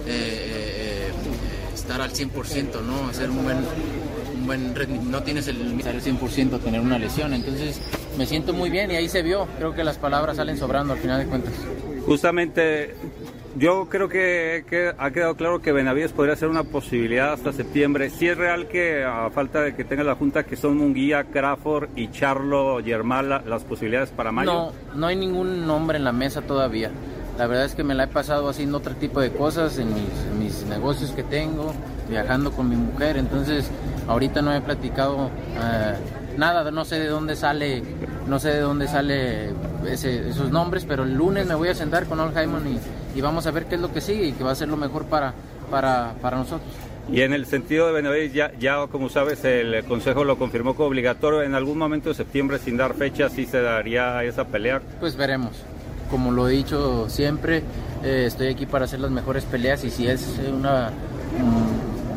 [0.06, 1.12] eh, eh,
[1.72, 3.08] estar al 100%, ¿no?
[3.08, 3.58] Hacer un buen,
[4.44, 7.80] un buen no tienes el, el 100% tener una lesión, entonces
[8.18, 10.98] me siento muy bien y ahí se vio, creo que las palabras salen sobrando al
[10.98, 11.52] final de cuentas.
[12.07, 12.94] Justamente
[13.57, 18.11] yo creo que, ha quedado claro que Benavides podría ser una posibilidad hasta septiembre.
[18.11, 21.90] Si es real que a falta de que tenga la Junta que son Munguía, Crawford
[21.96, 24.52] y Charlo Yermal las posibilidades para mayo.
[24.52, 26.90] No, no hay ningún nombre en la mesa todavía.
[27.38, 29.92] La verdad es que me la he pasado haciendo otro tipo de cosas en
[30.38, 31.74] mis, negocios que tengo,
[32.08, 33.16] viajando con mi mujer.
[33.16, 33.70] Entonces,
[34.06, 35.94] ahorita no he platicado eh,
[36.36, 37.82] nada, no sé de dónde sale,
[38.26, 39.50] no sé de dónde sale
[39.86, 43.50] esos nombres, pero el lunes me voy a sentar con Al y y vamos a
[43.50, 45.34] ver qué es lo que sigue y que va a ser lo mejor para,
[45.70, 46.70] para, para nosotros.
[47.10, 50.88] Y en el sentido de Benavides, ya, ya como sabes, el Consejo lo confirmó como
[50.88, 51.42] obligatorio.
[51.42, 54.80] En algún momento de septiembre, sin dar fecha, ¿sí se daría esa pelea?
[55.00, 55.52] Pues veremos.
[56.14, 57.64] Como lo he dicho siempre,
[58.05, 60.92] eh, estoy aquí para hacer las mejores peleas y si es una,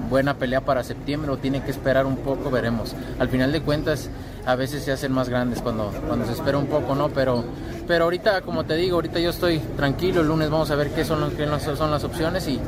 [0.07, 2.93] buena pelea para septiembre o tiene que esperar un poco, veremos.
[3.17, 4.11] Al final de cuentas,
[4.45, 7.09] a veces se hacen más grandes cuando, cuando se espera un poco, ¿no?
[7.09, 7.43] Pero,
[7.87, 11.03] pero ahorita, como te digo, ahorita yo estoy tranquilo, el lunes vamos a ver qué
[11.03, 12.59] son, qué son las opciones y,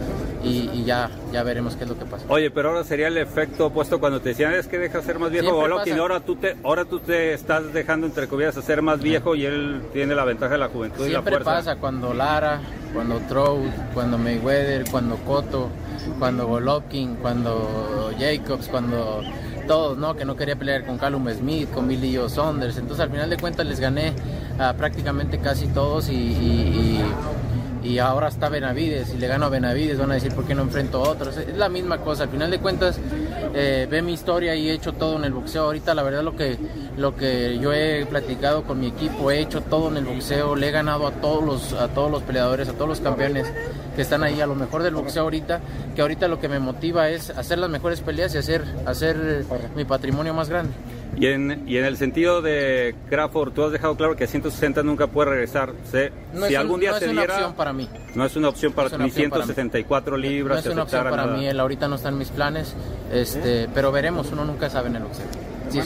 [0.43, 2.25] y, ya, ya veremos qué es lo que pasa.
[2.29, 5.31] Oye, pero ahora sería el efecto opuesto cuando te decían es que deja ser más
[5.31, 9.01] viejo Golovkin, ahora tú te, ahora tú te estás dejando entre comillas a ser más
[9.01, 11.43] viejo y él tiene la ventaja de la juventud y la fuerza.
[11.43, 12.61] pasa cuando Lara,
[12.93, 15.69] cuando Trout, cuando Mayweather, cuando Cotto,
[16.17, 19.21] cuando Golovkin, cuando Jacobs, cuando
[19.67, 20.15] todos, ¿no?
[20.15, 22.77] Que no quería pelear con Callum Smith, con Billy Joe Saunders.
[22.77, 24.13] Entonces al final de cuentas les gané
[24.57, 26.99] a prácticamente casi todos y y
[27.99, 31.03] ahora está Benavides y le gano a Benavides, van a decir por qué no enfrento
[31.03, 31.37] a otros.
[31.37, 32.99] Es la misma cosa, al final de cuentas
[33.53, 35.63] eh, ve mi historia y he hecho todo en el boxeo.
[35.63, 36.57] Ahorita la verdad lo que,
[36.97, 40.69] lo que yo he platicado con mi equipo, he hecho todo en el boxeo, le
[40.69, 43.47] he ganado a todos los, a todos los peleadores, a todos los campeones
[43.95, 45.61] que están ahí, a lo mejor del boxeo ahorita,
[45.95, 49.85] que ahorita lo que me motiva es hacer las mejores peleas y hacer, hacer mi
[49.85, 50.73] patrimonio más grande.
[51.19, 54.83] Y en, y en el sentido de Crawford, tú has dejado claro que a 160
[54.83, 55.73] nunca puede regresar.
[56.33, 57.89] no si algún día no es una opción para mí.
[58.15, 60.63] No es una opción para no 174 libras.
[60.63, 61.45] No es una opción para mí.
[61.45, 62.73] Él ahorita no está en mis planes.
[63.11, 64.31] Este, pero veremos.
[64.31, 65.25] Uno nunca sabe en el boxeo.
[65.69, 65.79] Sí,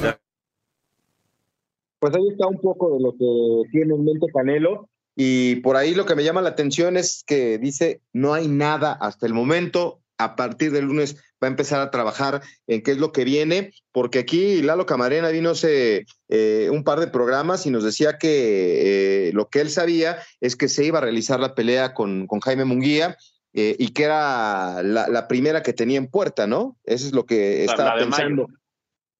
[1.97, 4.87] Pues ahí está un poco de lo que tiene en mente Canelo.
[5.15, 8.93] Y por ahí lo que me llama la atención es que dice, no hay nada
[8.93, 12.97] hasta el momento, a partir del lunes va a empezar a trabajar en qué es
[12.97, 17.69] lo que viene, porque aquí Lalo Camarena vino hace eh, un par de programas y
[17.69, 21.53] nos decía que eh, lo que él sabía es que se iba a realizar la
[21.53, 23.17] pelea con, con Jaime Munguía
[23.53, 26.77] eh, y que era la, primera que tenía en puerta, ¿no?
[26.85, 28.47] Eso es lo que estaba pensando.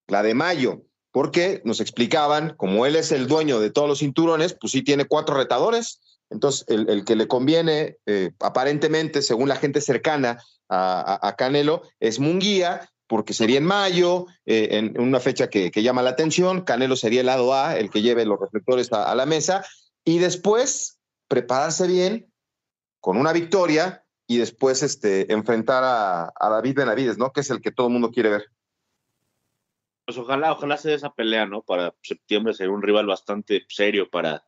[0.07, 4.55] La de mayo, porque nos explicaban, como él es el dueño de todos los cinturones,
[4.59, 6.01] pues sí tiene cuatro retadores.
[6.29, 7.97] Entonces, el, el que le conviene,
[8.39, 14.99] aparentemente, según la gente cercana a, Canelo es Munguía, porque sería en mayo, eh, en,
[14.99, 16.61] una fecha que, llama la atención.
[16.61, 19.65] Canelo sería el lado A, el que lleve los reflectores a, la mesa.
[20.03, 22.31] Y después prepararse bien
[22.99, 27.31] con una victoria y después este, enfrentar a, David Benavides, ¿no?
[27.31, 28.45] Que es el que todo el mundo quiere ver.
[30.05, 31.61] Pues ojalá, ojalá se dé esa pelea, ¿no?
[31.61, 34.45] Para septiembre ser un rival bastante serio para,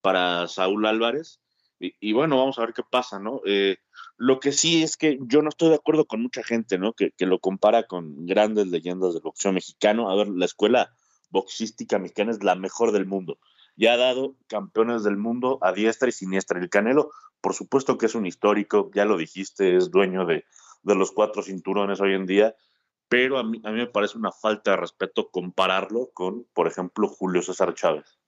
[0.00, 1.40] para Saúl Álvarez.
[1.78, 3.42] Y, bueno, vamos a ver qué pasa, ¿no?
[3.44, 3.76] Eh,
[4.16, 6.94] lo que sí es que yo no estoy de acuerdo con mucha gente, ¿no?
[6.94, 10.10] Que, lo compara con grandes leyendas del boxeo mexicano.
[10.10, 10.90] A ver, la escuela
[11.28, 13.38] boxística mexicana es la mejor del mundo.
[13.76, 16.58] Ya ha dado campeones del mundo a diestra y siniestra.
[16.58, 17.10] El Canelo,
[17.42, 20.46] por supuesto que es un histórico, ya lo dijiste, es dueño de,
[20.82, 22.56] los cuatro cinturones hoy en día,
[23.08, 27.08] pero a mí, a mí me parece una falta de respeto compararlo con, por ejemplo,
[27.08, 28.18] Julio César Chávez.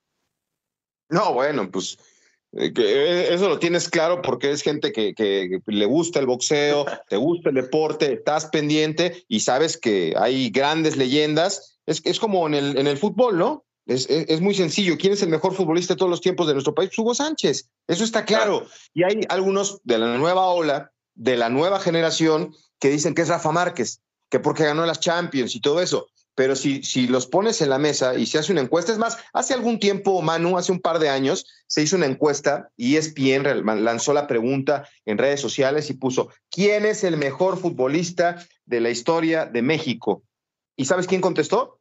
[1.08, 1.98] No, bueno, pues
[2.58, 7.54] eso lo tienes claro porque es gente que, le gusta el boxeo, te gusta el
[7.54, 11.78] deporte, estás pendiente y sabes que hay grandes leyendas.
[11.86, 13.64] Es, es como en el, en el fútbol, ¿no?
[13.86, 14.98] Es, es, muy sencillo.
[14.98, 16.90] ¿Quién es el mejor futbolista de todos los tiempos de nuestro país?
[16.98, 17.70] Hugo Sánchez.
[17.86, 18.66] Eso está claro.
[18.92, 23.28] Y hay algunos de la nueva ola, de la nueva generación, que dicen que es
[23.28, 27.60] Rafa Márquez, que porque ganó las Champions y todo eso pero si, si los pones
[27.62, 30.70] en la mesa y se hace una encuesta, es más, hace algún tiempo, Manu, hace
[30.70, 35.40] un par de años, se hizo una encuesta y ESPN lanzó la pregunta en redes
[35.40, 40.22] sociales y puso, ¿quién es el mejor futbolista de la historia de México?
[40.76, 41.80] ¿Y sabes quién contestó?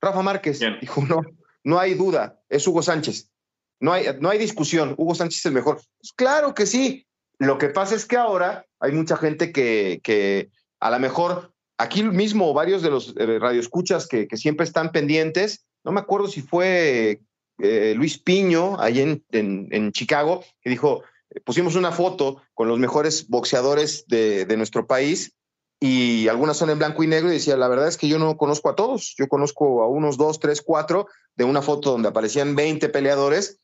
[0.00, 0.58] Rafa Márquez.
[0.80, 1.20] Dijo, no,
[1.62, 3.30] no hay duda, es Hugo Sánchez.
[3.78, 5.82] No hay, no hay discusión, Hugo Sánchez es el mejor.
[5.98, 7.06] Pues claro que sí.
[7.38, 10.48] Lo que pasa es que ahora hay mucha gente que, que
[10.80, 15.92] a lo mejor aquí mismo varios de los eh, radioescuchas que, siempre están pendientes, no
[15.92, 17.22] me acuerdo si fue
[17.58, 23.28] eh, Luis Piño, en, en, Chicago, que dijo, eh, pusimos una foto con los mejores
[23.28, 25.32] boxeadores de, de, nuestro país
[25.80, 28.36] y algunas son en blanco y negro y decía, la verdad es que yo no
[28.36, 32.56] conozco a todos, yo conozco a unos dos, tres, cuatro de una foto donde aparecían
[32.56, 33.60] 20 peleadores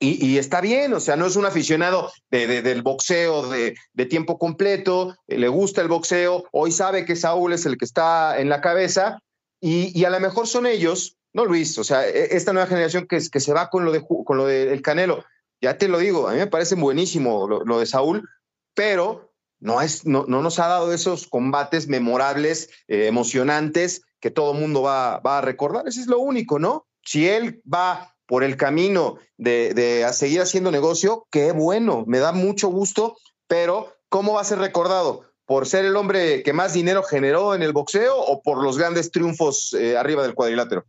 [0.00, 3.74] y, está bien, o sea, no es un aficionado de, del boxeo de,
[4.06, 8.38] tiempo completo, eh, le gusta el boxeo, hoy sabe que Saúl es el que está
[8.38, 9.18] en la cabeza
[9.60, 13.20] y, a lo mejor son ellos, no Luis, o sea, e, esta nueva generación que,
[13.20, 15.24] se va con lo, de, con lo del Canelo,
[15.60, 18.28] ya te lo digo, a mí me parece buenísimo lo, de Saúl,
[18.74, 24.54] pero no, es, no, no, nos ha dado esos combates memorables, eh, emocionantes, que todo
[24.54, 26.86] mundo va, va a recordar, eso es lo único, ¿no?
[27.04, 32.68] Si él va por el camino de, seguir haciendo negocio, qué bueno, me da mucho
[32.68, 35.24] gusto, pero ¿cómo va a ser recordado?
[35.46, 39.10] ¿Por ser el hombre que más dinero generó en el boxeo o por los grandes
[39.10, 40.84] triunfos eh, arriba del cuadrilátero?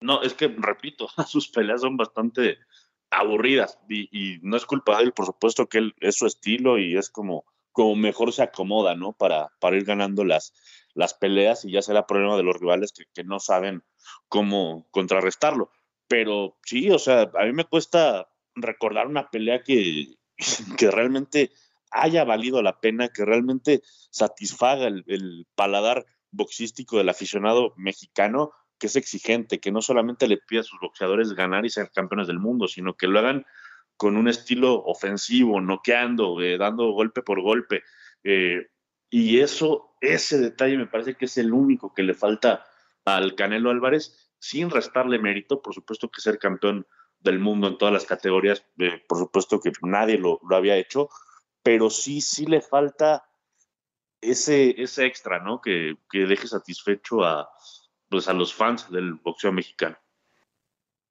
[0.00, 2.58] No, es que, repito, sus peleas son bastante
[3.08, 6.96] aburridas y, no es culpa de él, por supuesto que él es su estilo y
[6.96, 9.12] es como, como mejor se acomoda, ¿no?
[9.12, 10.52] Para, para ir ganando las,
[10.98, 13.84] las peleas y ya será problema de los rivales que, que no saben
[14.26, 15.70] cómo contrarrestarlo.
[16.08, 20.16] Pero sí, o sea, a mí me cuesta recordar una pelea que,
[20.76, 21.52] que realmente
[21.92, 23.80] haya valido la pena, que realmente
[24.10, 30.60] satisfaga el, paladar boxístico del aficionado mexicano, que es exigente, que no solamente le pide
[30.60, 33.46] a sus boxeadores ganar y ser campeones del mundo, sino que lo hagan
[33.96, 37.84] con un estilo ofensivo, noqueando, eh, dando golpe por golpe.
[38.24, 38.66] Eh,
[39.10, 42.66] y eso, ese detalle me parece que es el único que le falta
[43.04, 46.86] al Canelo Álvarez, sin restarle mérito, por supuesto que ser campeón
[47.20, 51.08] del mundo en todas las categorías, eh, por supuesto que nadie lo, lo había hecho,
[51.62, 53.28] pero sí, sí le falta
[54.20, 55.60] ese, ese extra, ¿no?
[55.60, 57.50] Que, que deje satisfecho a,
[58.08, 59.96] pues, a los fans del boxeo mexicano.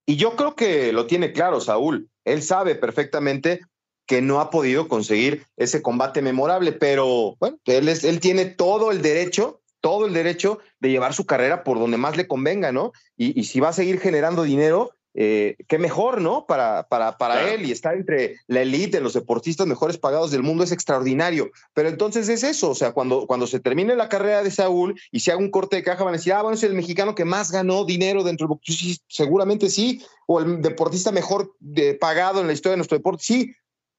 [0.06, 2.10] Y yo creo que lo tiene claro, Saúl.
[2.24, 3.62] Él sabe perfectamente
[4.08, 8.92] que no ha podido conseguir ese combate memorable, pero bueno, él, es, él tiene todo
[8.92, 12.94] el derecho, todo el derecho de llevar su carrera por donde más le convenga, ¿no?
[13.18, 16.46] Y, y si va a seguir generando dinero, eh, qué mejor, ¿no?
[16.46, 20.64] Para, para, para él y estar entre la élite, los deportistas mejores pagados del mundo
[20.64, 21.50] es extraordinario.
[21.74, 25.22] Pero entonces es eso, o sea, cuando, cuando se termine la carrera de Saúl y
[25.22, 27.26] se haga un corte de caja, van a decir, ah, bueno, es el mexicano que
[27.26, 28.76] más ganó dinero dentro del boxeo.
[28.76, 33.24] Sí, seguramente sí, o el deportista mejor de, pagado en la historia de nuestro deporte,
[33.24, 33.56] sí.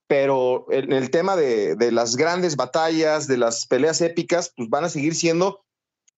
[0.09, 4.85] Pero en el tema de, de las grandes batallas, de las peleas épicas, pues van
[4.85, 5.61] a seguir siendo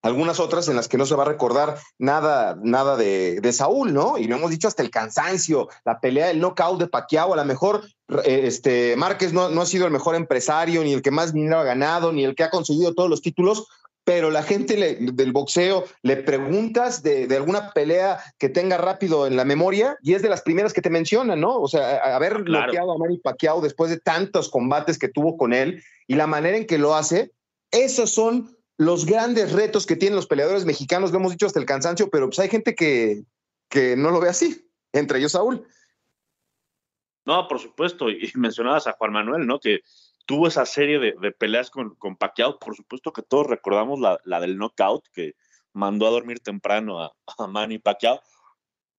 [0.03, 3.93] algunas otras en las que no se va a recordar nada, nada de, de, Saúl,
[3.93, 4.16] ¿no?
[4.16, 7.45] Y lo hemos dicho hasta el cansancio, la pelea, el knockout de Pacquiao, a lo
[7.45, 7.84] mejor
[8.24, 11.59] eh, este, Márquez no, no, ha sido el mejor empresario, ni el que más dinero
[11.59, 13.66] ha ganado, ni el que ha conseguido todos los títulos,
[14.13, 19.29] pero la gente le, del boxeo le preguntas de, de, alguna pelea que tenga rápido
[19.29, 21.61] en la memoria y es de las primeras que te mencionan, ¿no?
[21.61, 22.65] O sea, haber claro.
[22.65, 26.57] bloqueado a Manny Pacquiao después de tantos combates que tuvo con él y la manera
[26.57, 27.31] en que lo hace,
[27.71, 31.67] esos son los grandes retos que tienen los peleadores mexicanos, lo hemos dicho hasta el
[31.67, 33.23] cansancio, pero pues hay gente que,
[33.69, 35.65] que no lo ve así, entre ellos Saúl.
[37.27, 39.61] No, por supuesto, y mencionabas a Juan Manuel, ¿no?
[39.61, 39.83] Que
[40.27, 44.21] tuvo esa serie de, de peleas con, con Pacquiao, por supuesto que todos recordamos la,
[44.25, 45.35] la, del knockout que
[45.73, 48.21] mandó a dormir temprano a, a Manny Pacquiao,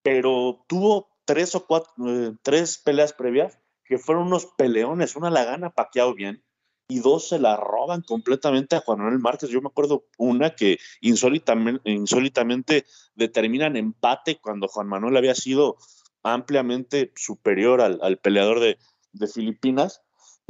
[0.03, 5.43] pero tuvo tres o cuatro, eh, tres peleas previas que fueron unos peleones, una la
[5.43, 6.43] gana Pacquiao bien,
[6.91, 9.49] y dos se la roban completamente a Juan Manuel Márquez.
[9.49, 15.78] Yo me acuerdo una que insólitamente, insólitamente determinan empate cuando Juan Manuel había sido
[16.22, 18.78] ampliamente superior al, al peleador de,
[19.13, 20.01] de Filipinas.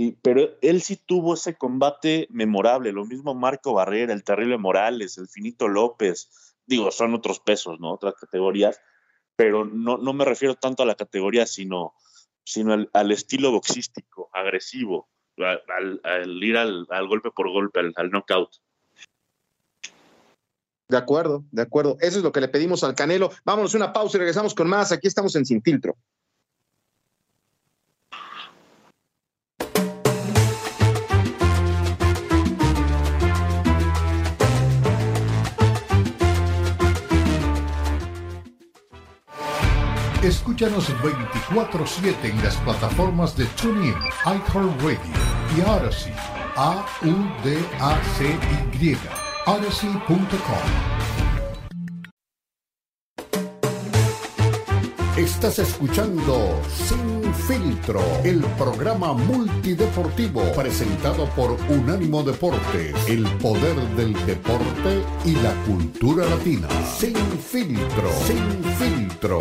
[0.01, 5.19] Y, pero él sí tuvo ese combate memorable, lo mismo Marco Barrera, el terrible Morales,
[5.19, 7.93] el Finito López, digo, son otros pesos, ¿no?
[7.93, 8.81] Otras categorías,
[9.35, 11.93] pero no, no me refiero tanto a la categoría, sino,
[12.43, 18.55] sino al, estilo boxístico, agresivo, al, ir al, al, golpe por golpe, al, al knockout.
[20.87, 21.97] De acuerdo, de acuerdo.
[21.99, 23.29] Eso es lo que le pedimos al Canelo.
[23.45, 24.91] Vámonos una pausa y regresamos con más.
[24.91, 25.95] Aquí estamos en Sin Filtro.
[40.23, 44.99] Escúchanos 24-7 en las plataformas de TuneIn, iHeartRadio
[45.57, 46.13] y Odyssey.
[46.55, 47.37] A-U-D-A-C-Y.
[49.47, 50.37] Odyssey.com.
[55.17, 65.03] Estás escuchando Sin Filtro, el programa multideportivo presentado por Unánimo Deportes, el poder del deporte
[65.25, 66.67] y la cultura latina.
[66.95, 69.39] Sin Filtro, Sin Filtro.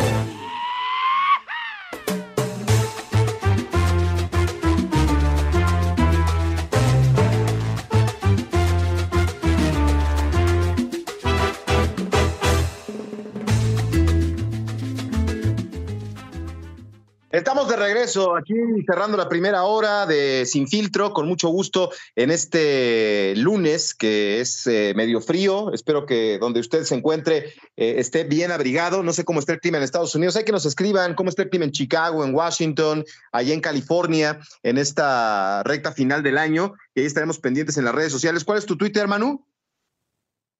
[18.11, 18.55] Regreso aquí
[18.85, 24.67] cerrando la primera hora de Sin Filtro, con mucho gusto en este lunes que es
[24.67, 25.71] eh, medio frío.
[25.71, 29.01] Espero que donde usted se encuentre eh, esté bien abrigado.
[29.01, 30.35] No sé cómo está el clima en Estados Unidos.
[30.35, 34.41] Hay que nos escriban cómo está el clima en Chicago, en Washington, allá en California,
[34.61, 36.73] en esta recta final del año.
[36.93, 38.43] Y ahí estaremos pendientes en las redes sociales.
[38.43, 39.45] ¿Cuál es tu Twitter, Manu?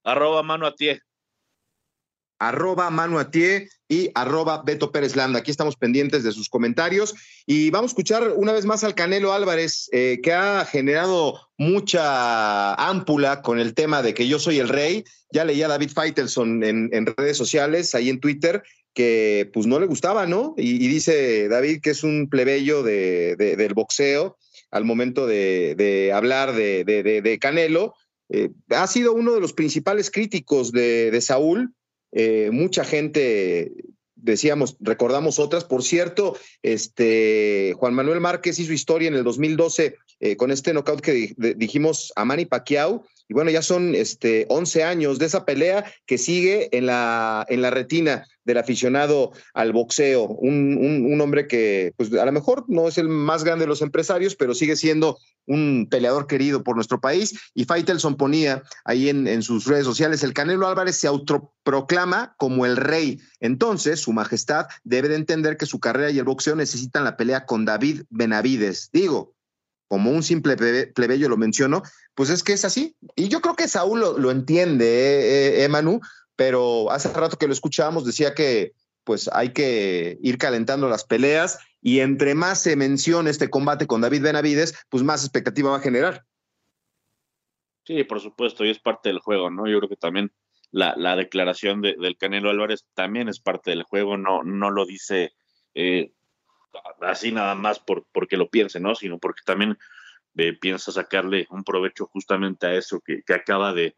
[0.06, 0.68] Arroba Manu
[2.42, 5.40] arroba Manu Atié y arroba Beto Pérez Landa.
[5.40, 7.14] Aquí estamos pendientes de sus comentarios
[7.46, 12.74] y vamos a escuchar una vez más al Canelo Álvarez, eh, que ha generado mucha
[12.74, 15.04] ámpula con el tema de que yo soy el rey.
[15.32, 18.64] Ya leía David Feitelson en, redes sociales, ahí en Twitter,
[18.96, 20.56] que pues no le gustaba, ¿no?
[20.58, 24.38] Y, dice David que es un plebeyo de, del boxeo
[24.72, 27.94] al momento de, hablar de, Canelo.
[28.30, 31.74] Eh, ha sido uno de los principales críticos de, Saúl.
[32.12, 33.72] Eh, mucha gente
[34.16, 35.64] decíamos, recordamos otras.
[35.64, 41.02] Por cierto, este Juan Manuel Márquez hizo historia en el 2012 eh, con este knockout
[41.02, 43.06] que dijimos a Manny Pacquiao.
[43.32, 48.28] Y bueno, ya son este, 11 años de esa pelea que sigue en la, retina
[48.44, 50.26] del aficionado al boxeo.
[50.26, 54.36] Un, hombre que, pues a lo mejor no es el más grande de los empresarios,
[54.36, 55.18] pero sigue siendo
[55.48, 57.40] un peleador querido por nuestro país.
[57.54, 62.76] Y Faitelson ponía ahí en sus redes sociales, el Canelo Álvarez se autoproclama como el
[62.76, 63.22] rey.
[63.40, 67.46] Entonces, su majestad debe de entender que su carrera y el boxeo necesitan la pelea
[67.46, 68.90] con David Benavides.
[68.92, 69.36] Digo,
[69.92, 70.56] como un simple
[70.96, 71.84] plebeyo lo menciono,
[72.16, 72.96] pues es que es así.
[73.18, 76.00] Y yo creo que Saúl lo, entiende, eh, eh, eh
[76.38, 78.72] pero hace rato que lo escuchábamos decía que
[79.04, 84.00] pues hay que ir calentando las peleas y entre más se mencione este combate con
[84.00, 86.24] David Benavides, pues más expectativa va a generar.
[87.84, 89.68] Sí, por supuesto, y es parte del juego, ¿no?
[89.68, 90.32] Yo creo que también
[90.72, 95.34] la, declaración del Canelo Álvarez también es parte del juego, no, no lo dice
[95.74, 96.14] eh,
[97.02, 98.96] así nada más por, porque lo piense, ¿no?
[98.96, 99.78] Sino porque también
[100.38, 103.96] eh, piensa sacarle un provecho justamente a eso que, acaba de,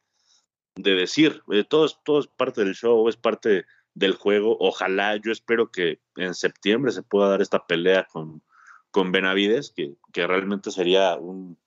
[0.75, 1.41] decir.
[1.51, 4.57] Eh, todo, es, todo es parte del show, es parte del juego.
[4.59, 8.41] Ojalá, yo espero que en septiembre se pueda dar esta pelea con,
[8.91, 11.57] con Benavides, que, que realmente sería un,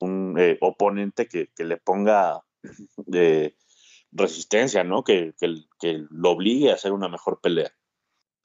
[0.00, 2.42] un eh, oponente que, que, le ponga
[2.96, 3.56] de
[4.12, 5.04] resistencia, ¿no?
[5.04, 7.72] Que, que, lo obligue a hacer una mejor pelea.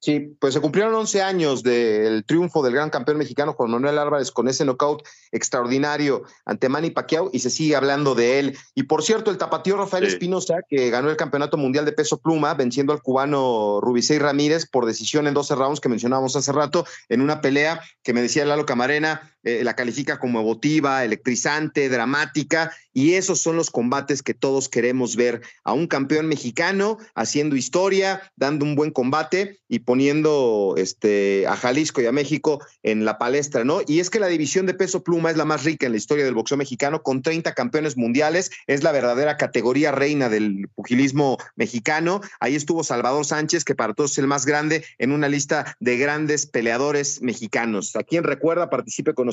[0.03, 4.31] Sí, pues se cumplieron 11 años del triunfo del gran campeón mexicano Juan Manuel Álvarez
[4.31, 5.01] con ese knockout
[5.31, 8.57] extraordinario ante Manny Pacquiao y se sigue hablando de él.
[8.75, 12.53] Y por cierto, el tapatío Rafael Espinosa, que ganó el campeonato mundial de peso pluma,
[12.53, 17.21] venciendo al cubano Rubisei Ramírez por decisión en 12 rounds que mencionábamos hace rato, en
[17.21, 23.13] una pelea que me decía Lalo Camarena, eh, la califica como emotiva, electrizante, dramática, y
[23.15, 28.65] esos son los combates que todos queremos ver a un campeón mexicano haciendo historia, dando
[28.65, 33.81] un buen combate y poniendo este, a Jalisco y a México en la palestra, ¿no?
[33.87, 36.23] Y es que la división de peso pluma es la más rica en la historia
[36.23, 42.21] del boxeo mexicano, con 30 campeones mundiales, es la verdadera categoría reina del pugilismo mexicano.
[42.39, 45.97] Ahí estuvo Salvador Sánchez, que para todos es el más grande, en una lista de
[45.97, 47.95] grandes peleadores mexicanos.
[47.95, 49.25] A quien recuerda, participe con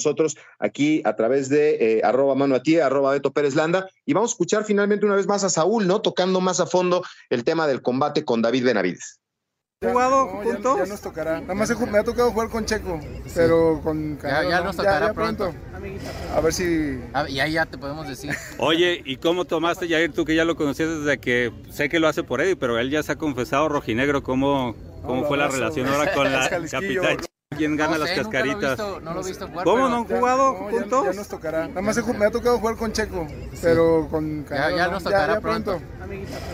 [0.58, 3.88] aquí a través de eh, arroba mano a ti, arroba Beto Pérez Landa.
[4.06, 6.02] Y vamos a escuchar finalmente una vez más a Saúl, ¿no?
[6.02, 9.20] Tocando más a fondo el tema del combate con David Benavides.
[9.82, 10.76] ¿Jugado juntos?
[10.76, 11.40] Ya, nos tocará.
[11.40, 13.00] Nada más me ha tocado jugar con Checo,
[13.34, 15.54] pero con Ya, nos tocará pronto.
[16.34, 17.00] A ver si.
[17.28, 18.30] y ahí ya te podemos decir.
[18.58, 22.08] Oye, ¿y cómo tomaste, Jair, tú que ya lo conocías desde que sé que lo
[22.08, 25.86] hace por Eddie, pero él ya se ha confesado rojinegro, ¿cómo, cómo fue la relación
[25.88, 27.16] ahora con la capitán?
[27.60, 28.78] Quién gana las cascaritas.
[28.78, 31.04] No lo he visto, jugar, ¿Cómo no han jugado juntos?
[31.04, 31.68] Ya, nos tocará.
[31.68, 33.26] Nada más me ha tocado jugar con Checo,
[33.60, 35.80] pero con Ya, ya nos tocará pronto.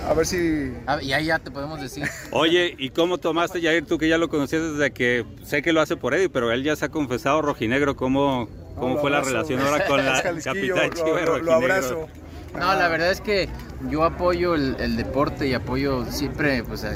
[0.09, 0.73] A ver si.
[1.03, 2.05] y ahí ya te podemos decir.
[2.33, 5.81] Oye, ¿y cómo tomaste, Jair, tú que ya lo conocías desde que sé que lo
[5.81, 9.61] hace por Eddie, pero él ya se ha confesado rojinegro, ¿cómo, cómo fue la relación
[9.61, 12.09] ahora con la capitán Chiva Lo abrazo.
[12.55, 13.49] No, la verdad es que
[13.91, 16.95] yo apoyo el, deporte y apoyo siempre, pues, a,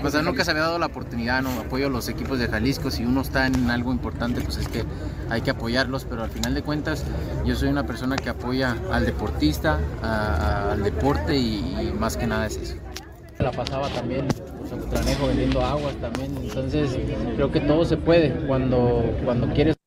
[0.00, 1.50] pues nunca se había dado la oportunidad, ¿no?
[1.60, 4.84] Apoyo a los equipos de Jalisco, si uno está en algo importante, pues es que
[5.30, 7.04] hay que apoyarlos, pero al final de cuentas
[7.44, 12.56] yo soy una persona que apoya al deportista, al deporte y, más que nada es
[12.56, 12.74] eso.
[13.38, 14.26] La pasaba también
[14.58, 16.98] pues, Tranejo vendiendo aguas también, entonces
[17.36, 19.77] creo que todo se puede cuando, cuando quieres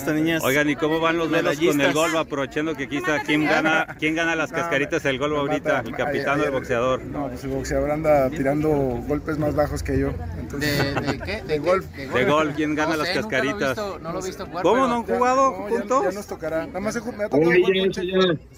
[0.00, 2.14] Esta niña Oigan, ¿y cómo van los dedos con el golf?
[2.14, 5.82] Aprovechando que aquí está, ¿quién gana, quién gana las cascaritas del golf ahorita?
[5.84, 7.04] El capitán o el boxeador.
[7.04, 8.70] No, pues el boxeador anda tirando
[9.06, 10.12] golpes más bajos que yo.
[10.58, 11.42] ¿De, qué?
[11.46, 11.84] De, golf.
[11.94, 13.76] De golf, ¿quién gana las cascaritas?
[13.76, 16.04] no lo he visto jugar, ¿Cómo no han jugado juntos?
[16.04, 16.66] Ya, nos tocará.
[16.66, 17.50] Nada más me ha tocado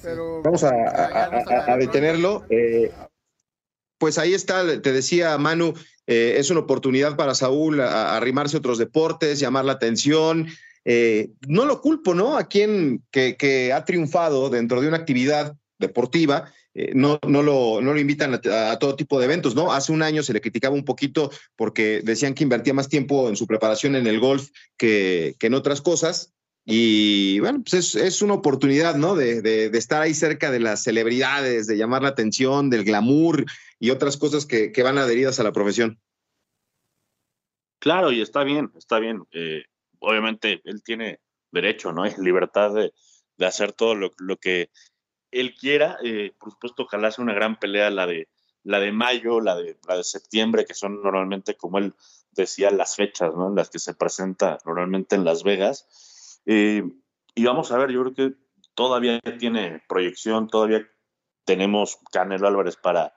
[0.00, 0.42] pero...
[0.42, 2.44] Vamos a, detenerlo.
[2.50, 2.92] Eh,
[3.98, 5.74] pues ahí está, te decía Manu,
[6.06, 10.46] eh, es una oportunidad para Saúl arrimarse a otros deportes, llamar la atención.
[10.84, 12.36] Eh, no lo culpo, ¿no?
[12.36, 17.92] A quien que, ha triunfado dentro de una actividad deportiva, eh, no, no, lo, no
[17.92, 19.72] lo invitan a, todo tipo de eventos, ¿no?
[19.72, 23.36] Hace un año se le criticaba un poquito porque decían que invertía más tiempo en
[23.36, 26.32] su preparación en el golf que, que en otras cosas.
[26.64, 29.16] Y bueno, pues es, una oportunidad, ¿no?
[29.16, 33.44] De, de, estar ahí cerca de las celebridades, de llamar la atención, del glamour
[33.80, 35.98] y otras cosas que, que van adheridas a la profesión.
[37.80, 39.24] Claro, y está bien, está bien.
[39.32, 39.64] Eh,
[40.02, 42.04] obviamente él tiene derecho, ¿no?
[42.04, 42.92] Es libertad de,
[43.36, 44.70] de hacer todo lo, lo, que
[45.30, 45.98] él quiera.
[46.04, 48.28] Eh, por supuesto, ojalá sea una gran pelea la de,
[48.64, 51.94] la de mayo, la de, la de septiembre, que son normalmente, como él
[52.30, 53.48] decía, las fechas, ¿no?
[53.48, 56.40] En las que se presenta normalmente en Las Vegas.
[56.46, 56.82] Eh,
[57.34, 58.36] y vamos a ver, yo creo que
[58.74, 60.86] todavía tiene proyección, todavía
[61.44, 63.14] tenemos Canelo Álvarez para,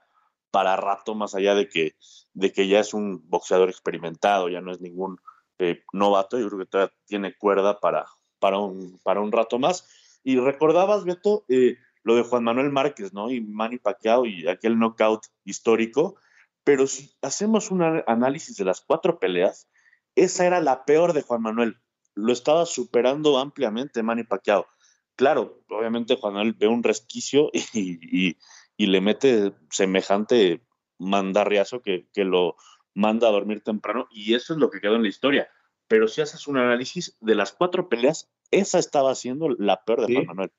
[0.50, 1.96] para rato, más allá de que,
[2.34, 5.18] de que ya es un boxeador experimentado, ya no es ningún
[5.58, 8.06] eh, novato, yo creo que todavía tiene cuerda para,
[8.38, 9.88] para, un, para un rato más.
[10.22, 13.30] Y recordabas, Beto, eh, lo de Juan Manuel Márquez, ¿no?
[13.30, 16.16] Y Manny Pacquiao y aquel knockout histórico.
[16.64, 19.68] Pero si hacemos un análisis de las cuatro peleas,
[20.14, 21.76] esa era la peor de Juan Manuel.
[22.14, 24.66] Lo estaba superando ampliamente Manny Pacquiao.
[25.14, 28.36] Claro, obviamente Juan Manuel ve un resquicio y,
[28.76, 30.62] y le mete semejante
[30.98, 32.56] mandarriazo que, que lo
[32.96, 35.48] manda a dormir temprano y eso es lo que quedó en la historia.
[35.86, 40.14] Pero si haces un análisis de las cuatro peleas, esa estaba siendo la peor de
[40.14, 40.50] Juan Manuel.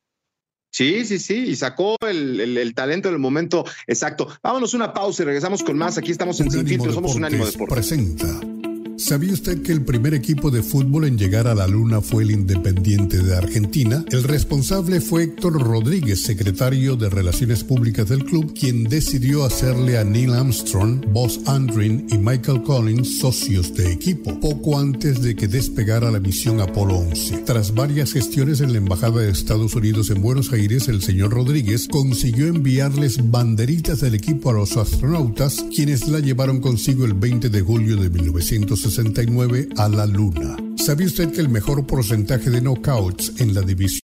[0.70, 4.28] Sí, sí, sí, y sacó el, el, talento del momento exacto.
[4.44, 5.98] Vámonos una pausa y regresamos con más.
[5.98, 8.57] Aquí estamos en Sin Filtro, somos un ánimo de Presenta
[8.98, 12.32] ¿Sabía usted que el primer equipo de fútbol en llegar a la Luna fue el
[12.32, 14.04] Independiente de Argentina?
[14.10, 20.04] El responsable fue Héctor Rodríguez, secretario de Relaciones Públicas del club, quien decidió hacerle a
[20.04, 26.10] Neil Armstrong, Buzz Aldrin y Michael Collins socios de equipo, poco antes de que despegara
[26.10, 27.44] la misión Apolo 11.
[27.46, 31.88] Tras varias gestiones en la Embajada de Estados Unidos en Buenos Aires, el señor Rodríguez
[31.88, 37.62] consiguió enviarles banderitas del equipo a los astronautas, quienes la llevaron consigo el 20 de
[37.62, 40.56] julio de 1960 69 a la luna.
[40.78, 44.02] ¿Sabía usted que el mejor porcentaje de knockouts en la división?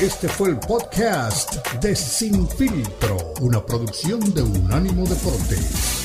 [0.00, 6.01] Este fue el podcast de Sin Filtro, una producción de Unánimo Deportes.